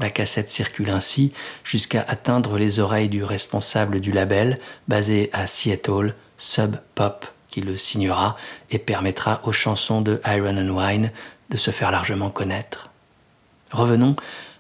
La 0.03 0.09
cassette 0.09 0.49
circule 0.49 0.89
ainsi 0.89 1.31
jusqu'à 1.63 2.03
atteindre 2.05 2.57
les 2.57 2.81
oreilles 2.81 3.07
du 3.07 3.23
responsable 3.23 4.01
du 4.01 4.11
label, 4.11 4.59
basé 4.89 5.29
à 5.31 5.47
Seattle, 5.47 6.13
Sub 6.37 6.75
Pop, 6.93 7.25
qui 7.49 7.61
le 7.61 7.77
signera 7.77 8.35
et 8.69 8.79
permettra 8.79 9.39
aux 9.45 9.53
chansons 9.53 10.01
de 10.01 10.19
Iron 10.25 10.57
and 10.57 10.75
Wine 10.75 11.11
de 11.49 11.55
se 11.55 11.71
faire 11.71 11.89
largement 11.89 12.31
connaître. 12.31 12.89
Revenons 13.71 14.17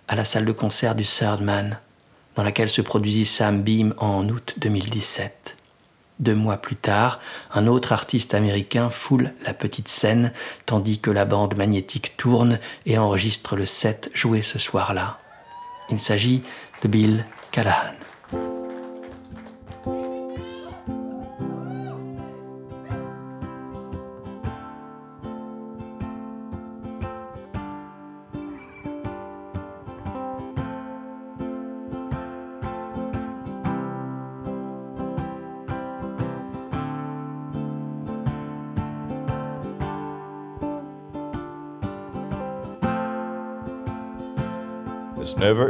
à 0.07 0.15
la 0.15 0.23
salle 0.23 0.45
de 0.45 0.53
concert 0.53 0.95
du 0.95 1.03
Third 1.03 1.41
Man, 1.41 1.77
dans 2.37 2.43
laquelle 2.43 2.69
se 2.69 2.81
produisit 2.81 3.25
Sam 3.25 3.63
Beam 3.63 3.93
en 3.97 4.25
août 4.29 4.53
2017. 4.59 5.57
Deux 6.21 6.35
mois 6.35 6.55
plus 6.55 6.77
tard, 6.77 7.19
un 7.53 7.67
autre 7.67 7.91
artiste 7.91 8.33
américain 8.33 8.89
foule 8.89 9.33
la 9.45 9.53
petite 9.53 9.89
scène 9.89 10.31
tandis 10.65 10.99
que 10.99 11.11
la 11.11 11.25
bande 11.25 11.57
magnétique 11.57 12.15
tourne 12.15 12.59
et 12.85 12.97
enregistre 12.97 13.57
le 13.57 13.65
set 13.65 14.09
joué 14.13 14.41
ce 14.41 14.57
soir-là. 14.57 15.17
Il 15.93 15.99
s'agit 15.99 16.41
de 16.81 16.87
Bill 16.87 17.23
Callahan. 17.51 17.93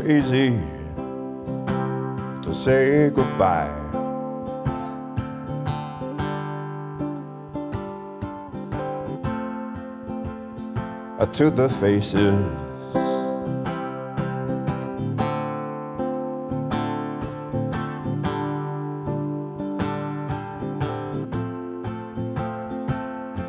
Easy 0.08 0.60
to 2.42 2.54
say 2.54 3.10
goodbye. 3.10 3.72
Uh, 11.20 11.26
To 11.28 11.50
the 11.50 11.70
faces 11.70 12.36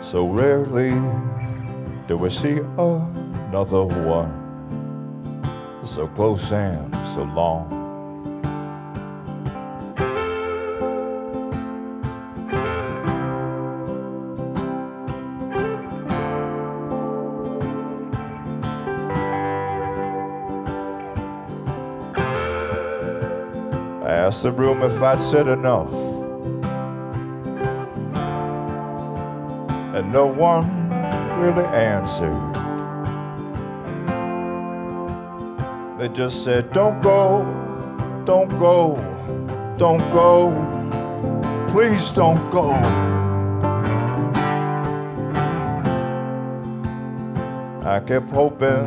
So 0.00 0.28
rarely 0.28 0.90
do 2.06 2.16
we 2.16 2.30
see 2.30 2.58
another 2.78 3.84
one 3.84 4.43
so 5.86 6.08
close 6.08 6.50
and 6.50 6.94
so 7.06 7.22
long. 7.22 7.68
I 24.02 24.10
asked 24.10 24.42
the 24.42 24.52
room 24.52 24.82
if 24.82 25.02
I'd 25.02 25.20
said 25.20 25.48
enough, 25.48 25.92
and 29.94 30.12
no 30.12 30.26
one 30.26 30.88
really 31.40 31.66
answered. 31.66 32.53
They 36.04 36.10
just 36.10 36.44
said, 36.44 36.70
Don't 36.74 37.00
go, 37.00 37.46
don't 38.26 38.50
go, 38.58 38.96
don't 39.78 40.04
go, 40.12 40.52
please 41.68 42.12
don't 42.12 42.50
go. 42.50 42.72
I 47.88 48.02
kept 48.06 48.28
hoping 48.32 48.86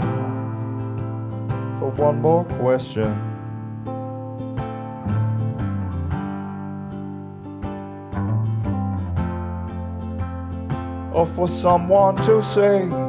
for 1.79 1.89
one 1.97 2.21
more 2.21 2.45
question. 2.45 3.23
or 11.15 11.25
for 11.25 11.47
someone 11.47 12.15
to 12.17 12.43
say, 12.43 13.06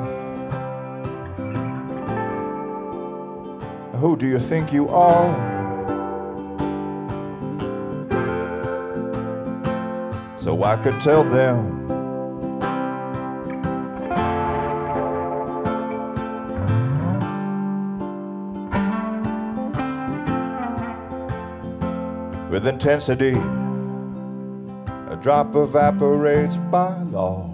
Who 4.01 4.17
do 4.17 4.29
you 4.29 4.39
think 4.39 4.73
you 4.73 4.89
are? 4.91 5.29
So 10.37 10.63
I 10.63 10.77
could 10.77 11.01
tell 11.01 11.25
them. 11.25 11.89
With 22.51 22.69
intensity, 22.69 23.35
a 25.11 25.19
drop 25.21 25.57
evaporates 25.57 26.55
by 26.57 27.03
law. 27.03 27.48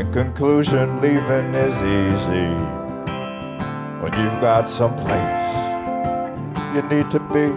In 0.00 0.10
conclusion, 0.12 0.98
leaving 1.02 1.54
is 1.54 1.76
easy 1.76 2.48
when 4.00 4.12
you've 4.18 4.40
got 4.40 4.66
some 4.66 4.96
place 4.96 5.50
you 6.74 6.80
need 6.88 7.10
to 7.10 7.20
be. 7.20 7.52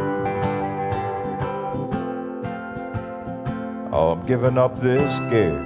Oh, 3.94 4.12
I'm 4.12 4.26
giving 4.26 4.58
up 4.58 4.78
this 4.82 5.20
gig 5.32 5.58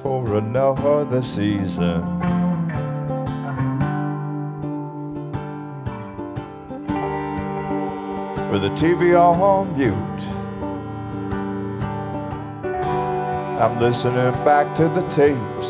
for 0.00 0.38
another 0.38 1.20
season. 1.20 2.00
With 8.50 8.62
the 8.62 8.70
TV 8.70 9.14
on 9.20 9.76
mute. 9.76 10.19
I'm 13.60 13.78
listening 13.78 14.32
back 14.42 14.74
to 14.76 14.88
the 14.88 15.02
tapes. 15.10 15.68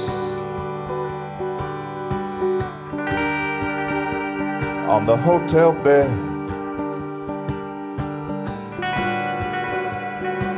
On 4.89 5.05
the 5.07 5.17
hotel 5.17 5.73
bed. 5.73 6.09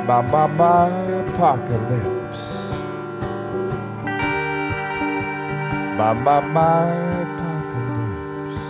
My, 0.06 0.20
my, 0.20 0.46
my 0.46 0.88
apocalypse. 1.22 2.52
My, 5.96 6.12
my, 6.12 6.40
my 6.40 6.84
apocalypse. 7.22 8.60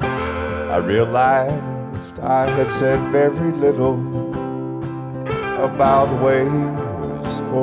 I 0.00 0.76
realized 0.76 2.20
I 2.20 2.46
had 2.46 2.70
said 2.70 3.00
very 3.10 3.50
little 3.50 3.98
about 5.58 6.06
the 6.10 6.24
waves 6.24 6.85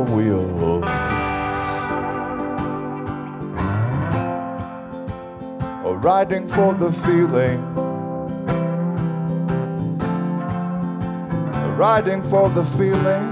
or. 0.02 0.84
Or 5.86 5.98
riding 6.00 6.48
for 6.48 6.74
the 6.74 6.92
feeling. 6.92 7.62
Riding 11.78 12.24
for 12.24 12.50
the 12.50 12.64
feeling. 12.64 13.30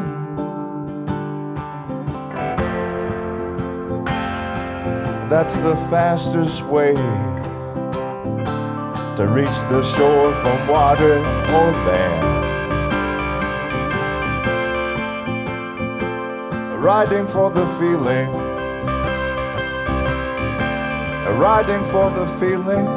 That's 5.29 5.55
the 5.55 5.75
fastest 5.89 6.61
way 6.65 6.93
to 9.15 9.27
reach 9.27 9.47
the 9.69 9.81
shore 9.81 10.33
from 10.43 10.67
water 10.67 11.17
or 11.17 11.71
land. 11.85 12.30
Riding 16.81 17.27
for 17.27 17.51
the 17.51 17.67
feeling, 17.77 18.31
riding 21.37 21.85
for 21.85 22.09
the 22.09 22.25
feeling. 22.39 22.87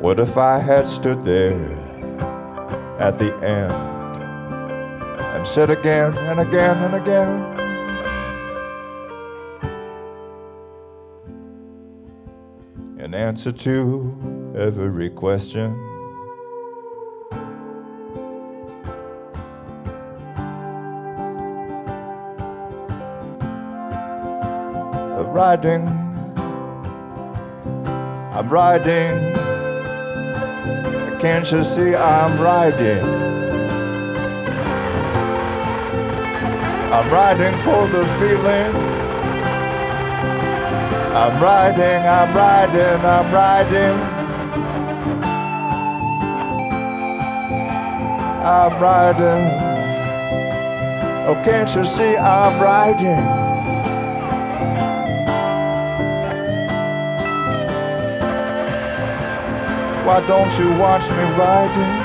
What 0.00 0.18
if 0.18 0.38
I 0.38 0.58
had 0.58 0.88
stood 0.88 1.20
there 1.20 1.70
at 2.98 3.18
the 3.18 3.34
end 3.44 3.91
said 5.52 5.68
again 5.68 6.16
and 6.16 6.40
again 6.40 6.78
and 6.82 6.94
again? 6.94 7.28
In 12.98 13.12
answer 13.12 13.52
to 13.52 14.54
every 14.56 15.10
question. 15.10 15.78
I'm 25.18 25.30
Riding, 25.34 25.86
I'm 28.32 28.48
riding. 28.48 29.34
Can't 31.18 31.52
you 31.52 31.62
see 31.62 31.94
I'm 31.94 32.40
riding? 32.40 33.21
I'm 36.92 37.10
riding 37.10 37.56
for 37.60 37.88
the 37.88 38.04
feeling. 38.18 38.76
I'm 41.16 41.42
riding, 41.42 42.06
I'm 42.06 42.36
riding, 42.36 43.00
I'm 43.02 43.32
riding. 43.32 43.96
I'm 48.44 48.82
riding. 48.82 49.44
Oh, 51.28 51.40
can't 51.42 51.74
you 51.74 51.82
see 51.86 52.14
I'm 52.14 52.60
riding? 52.60 53.24
Why 60.04 60.20
don't 60.26 60.58
you 60.58 60.68
watch 60.76 61.08
me 61.08 61.24
riding? 61.40 62.02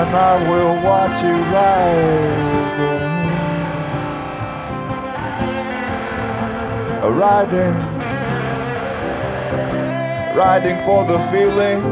And 0.00 0.10
I 0.10 0.48
will 0.48 0.82
watch 0.82 1.22
you 1.22 1.36
riding. 1.52 2.53
Riding, 7.10 7.74
riding 10.34 10.80
for 10.84 11.04
the 11.04 11.18
feeling. 11.30 11.82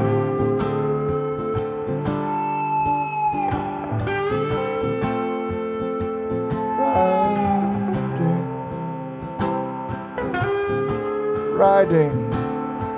Riding, 11.57 11.57
riding 11.59 12.35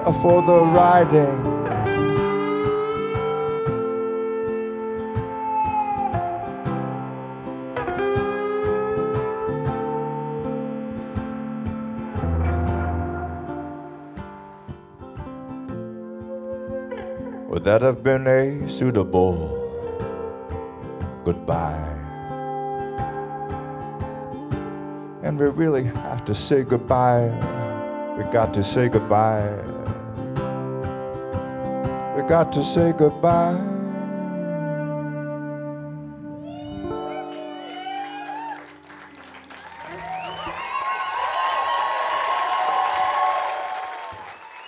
uh, 0.07 0.13
for 0.23 0.43
the 0.43 0.65
riding. 0.67 1.54
That 17.75 17.83
have 17.83 18.05
been 18.05 18.25
a 18.29 18.69
suitable 18.69 19.35
goodbye? 21.25 21.75
And 25.25 25.37
we 25.41 25.47
really 25.47 25.83
have 25.83 26.25
to 26.27 26.37
say 26.37 26.63
goodbye. 26.63 27.27
We 28.17 28.23
got 28.31 28.55
to 28.55 28.63
say 28.63 28.89
goodbye. 28.89 29.57
We 32.15 32.23
got 32.29 32.53
to 32.53 32.63
say 32.63 32.95
goodbye. 32.97 33.74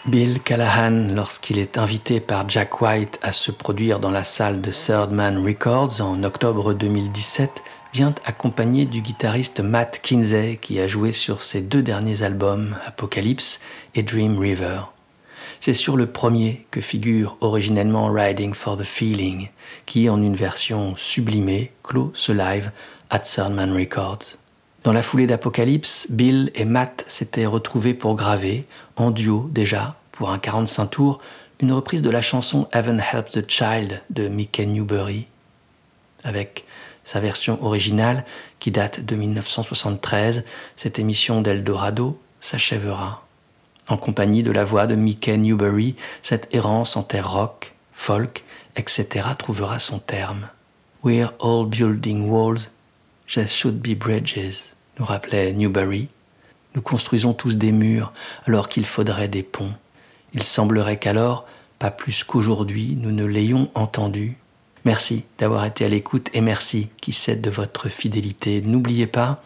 Bill 0.08 0.40
Callahan, 0.40 1.08
lorsqu'il 1.16 1.58
est 1.58 1.78
invité 1.78 2.20
par 2.20 2.48
Jack 2.48 2.80
White 2.80 3.18
à 3.22 3.32
se 3.32 3.50
produire 3.50 3.98
dans 3.98 4.12
la 4.12 4.22
salle 4.22 4.60
de 4.60 4.70
Third 4.70 5.10
Man 5.10 5.44
Records 5.44 6.00
en 6.00 6.22
octobre 6.22 6.74
2017, 6.74 7.64
vient 7.92 8.14
accompagné 8.24 8.84
du 8.84 9.00
guitariste 9.00 9.58
Matt 9.58 10.00
Kinsey 10.04 10.60
qui 10.62 10.78
a 10.78 10.86
joué 10.86 11.10
sur 11.10 11.42
ses 11.42 11.60
deux 11.60 11.82
derniers 11.82 12.22
albums, 12.22 12.76
Apocalypse 12.86 13.60
et 13.96 14.04
Dream 14.04 14.38
River. 14.38 14.82
C'est 15.58 15.74
sur 15.74 15.96
le 15.96 16.06
premier 16.06 16.66
que 16.70 16.80
figure 16.80 17.36
originellement 17.40 18.06
Riding 18.06 18.54
for 18.54 18.76
the 18.76 18.84
Feeling, 18.84 19.48
qui, 19.86 20.08
en 20.08 20.22
une 20.22 20.36
version 20.36 20.94
sublimée, 20.94 21.72
clôt 21.82 22.12
ce 22.14 22.30
live 22.30 22.70
at 23.10 23.24
Sundman 23.24 23.72
Records. 23.72 24.36
Dans 24.86 24.92
la 24.92 25.02
foulée 25.02 25.26
d'Apocalypse, 25.26 26.06
Bill 26.10 26.52
et 26.54 26.64
Matt 26.64 27.04
s'étaient 27.08 27.44
retrouvés 27.44 27.92
pour 27.92 28.14
graver, 28.14 28.66
en 28.94 29.10
duo 29.10 29.50
déjà, 29.50 29.96
pour 30.12 30.30
un 30.30 30.38
45 30.38 30.86
tours, 30.86 31.18
une 31.58 31.72
reprise 31.72 32.02
de 32.02 32.08
la 32.08 32.22
chanson 32.22 32.68
Heaven 32.72 33.02
Help 33.12 33.28
the 33.30 33.50
Child 33.50 34.00
de 34.10 34.28
Mickey 34.28 34.64
Newbury, 34.64 35.26
avec 36.22 36.66
sa 37.02 37.18
version 37.18 37.60
originale 37.64 38.24
qui 38.60 38.70
date 38.70 39.04
de 39.04 39.16
1973, 39.16 40.44
cette 40.76 41.00
émission 41.00 41.40
d'Eldorado 41.42 42.20
s'achèvera. 42.40 43.26
En 43.88 43.96
compagnie 43.96 44.44
de 44.44 44.52
la 44.52 44.64
voix 44.64 44.86
de 44.86 44.94
Mickey 44.94 45.36
Newbury, 45.36 45.96
cette 46.22 46.46
errance 46.54 46.96
en 46.96 47.02
terre 47.02 47.28
rock, 47.28 47.74
folk, 47.92 48.44
etc. 48.76 49.30
trouvera 49.36 49.80
son 49.80 49.98
terme. 49.98 50.48
We're 51.02 51.32
all 51.40 51.66
building 51.66 52.28
walls, 52.28 52.70
there 53.34 53.48
should 53.48 53.82
be 53.82 53.96
bridges, 53.96 54.75
nous 54.98 55.04
rappelait 55.04 55.52
Newbury. 55.52 56.08
Nous 56.74 56.82
construisons 56.82 57.32
tous 57.32 57.56
des 57.56 57.72
murs 57.72 58.12
alors 58.46 58.68
qu'il 58.68 58.86
faudrait 58.86 59.28
des 59.28 59.42
ponts. 59.42 59.72
Il 60.34 60.42
semblerait 60.42 60.98
qu'alors, 60.98 61.46
pas 61.78 61.90
plus 61.90 62.24
qu'aujourd'hui, 62.24 62.98
nous 63.00 63.12
ne 63.12 63.24
l'ayons 63.24 63.70
entendu. 63.74 64.36
Merci 64.84 65.24
d'avoir 65.38 65.64
été 65.64 65.84
à 65.84 65.88
l'écoute 65.88 66.28
et 66.32 66.40
merci 66.40 66.88
qui 67.00 67.12
cède 67.12 67.40
de 67.40 67.50
votre 67.50 67.88
fidélité. 67.88 68.60
N'oubliez 68.60 69.06
pas, 69.06 69.42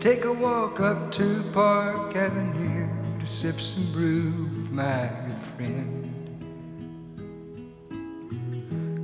take 0.00 0.24
a 0.24 0.32
walk 0.32 0.80
up 0.80 1.10
to 1.12 1.42
Park 1.52 2.14
Avenue 2.16 2.88
to 3.18 3.26
sip 3.26 3.60
some 3.60 3.90
brew 3.92 4.44
with 4.44 4.70
my 4.70 5.10
good 5.26 5.42
friend. 5.42 6.02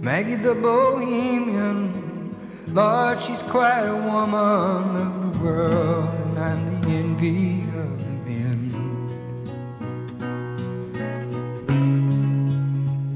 Maggie 0.03 0.35
the 0.35 0.55
Bohemian, 0.55 2.35
Lord, 2.69 3.21
she's 3.21 3.43
quite 3.43 3.87
a 3.87 3.95
woman 3.95 4.97
of 4.97 5.33
the 5.33 5.39
world, 5.39 6.09
and 6.09 6.39
I'm 6.39 6.83
the 6.83 6.89
envy 6.91 7.63
of 7.63 7.99
the 7.99 8.13
men. 8.31 8.61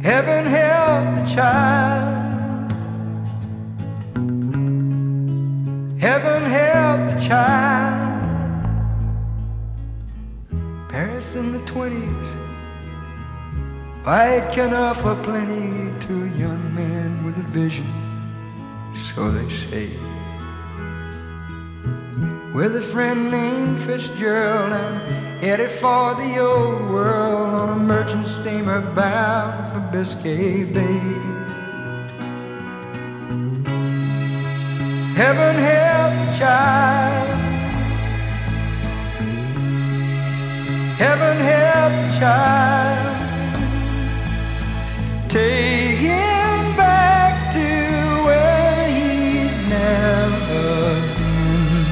Heaven 0.03 0.47
help 0.47 1.17
the 1.17 1.25
child. 1.35 2.26
Help 6.47 7.11
the 7.11 7.21
child. 7.27 8.23
Paris 10.89 11.35
in 11.35 11.53
the 11.53 11.59
twenties. 11.67 12.29
White 14.05 14.51
can 14.53 14.73
offer 14.73 15.17
plenty 15.25 15.91
to 16.07 16.13
a 16.13 16.39
young 16.39 16.73
man 16.75 17.25
with 17.25 17.37
a 17.37 17.43
vision, 17.43 17.87
so 18.95 19.31
they 19.33 19.49
say. 19.49 19.91
With 22.55 22.77
a 22.77 22.81
friend 22.81 23.31
named 23.31 23.81
Fitzgerald, 23.81 24.73
I'm 24.73 25.01
headed 25.41 25.71
for 25.71 26.15
the 26.15 26.39
old 26.39 26.89
world 26.89 27.61
on 27.61 27.69
a 27.71 27.81
merchant 27.83 28.29
steamer 28.29 28.81
bound 28.95 29.73
for 29.73 29.81
Biscay 29.91 30.65
Bay. 30.65 31.01
Heaven 35.17 35.57
help 35.57 35.86
child. 36.39 37.29
Heaven 40.99 41.39
help 41.41 41.93
the 42.03 42.09
child. 42.19 43.17
Take 45.31 45.99
him 45.99 46.77
back 46.77 47.51
to 47.53 47.69
where 48.27 48.89
he's 48.99 49.57
never 49.79 50.67
been. 51.17 51.87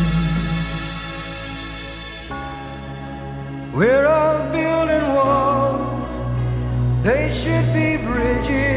We're 3.72 4.06
all 4.06 4.40
building 4.52 5.06
walls, 5.14 6.14
they 7.02 7.30
should 7.30 7.66
be 7.72 7.96
bridges. 7.96 8.73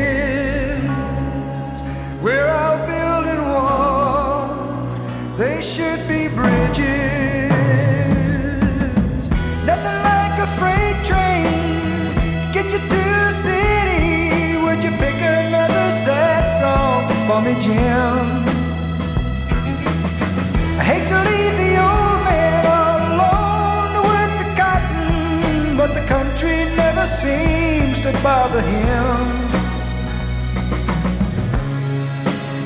For 17.37 17.43
me, 17.43 17.53
Jim? 17.61 18.45
I 20.79 20.83
hate 20.91 21.07
to 21.07 21.17
leave 21.29 21.55
the 21.63 21.73
old 21.89 22.19
man 22.25 22.65
all 22.77 22.99
alone 23.11 23.89
to 23.95 24.01
work 24.11 24.33
the 24.43 24.49
cotton, 24.61 25.77
but 25.77 25.93
the 25.93 26.05
country 26.07 26.65
never 26.75 27.05
seems 27.05 27.99
to 27.99 28.11
bother 28.23 28.61
him. 28.61 29.17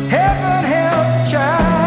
Heaven 0.10 0.64
help 0.66 1.26
the 1.26 1.32
child. 1.32 1.81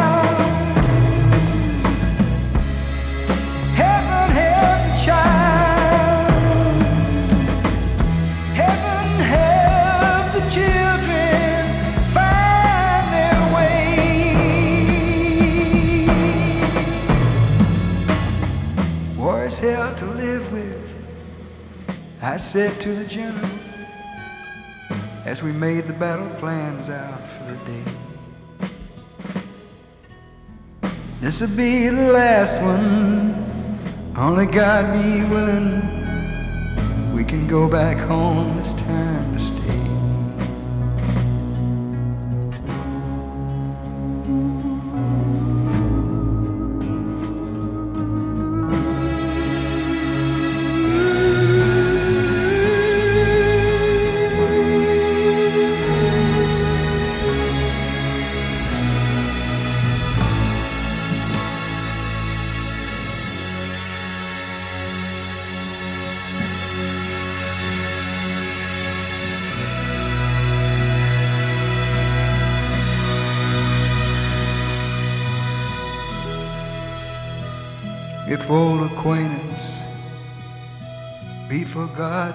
I 22.25 22.39
said 22.39 22.81
to 22.81 22.89
the 22.89 23.05
general 23.05 23.51
as 25.27 25.43
we 25.43 25.53
made 25.53 25.85
the 25.85 25.93
battle 25.93 26.27
plans 26.37 26.89
out 26.89 27.20
for 27.20 27.45
the 27.45 27.57
day. 27.70 27.85
This'll 31.20 31.55
be 31.55 31.89
the 31.89 32.12
last 32.12 32.57
one, 32.62 33.35
only 34.16 34.47
God 34.47 34.95
be 34.95 35.22
willing. 35.29 35.83
We 37.14 37.25
can 37.25 37.47
go 37.47 37.68
back 37.68 37.99
home 37.99 38.57
this 38.57 38.72
time 38.72 39.35
to 39.35 39.41
stay. 39.41 39.63
Be 81.97 82.34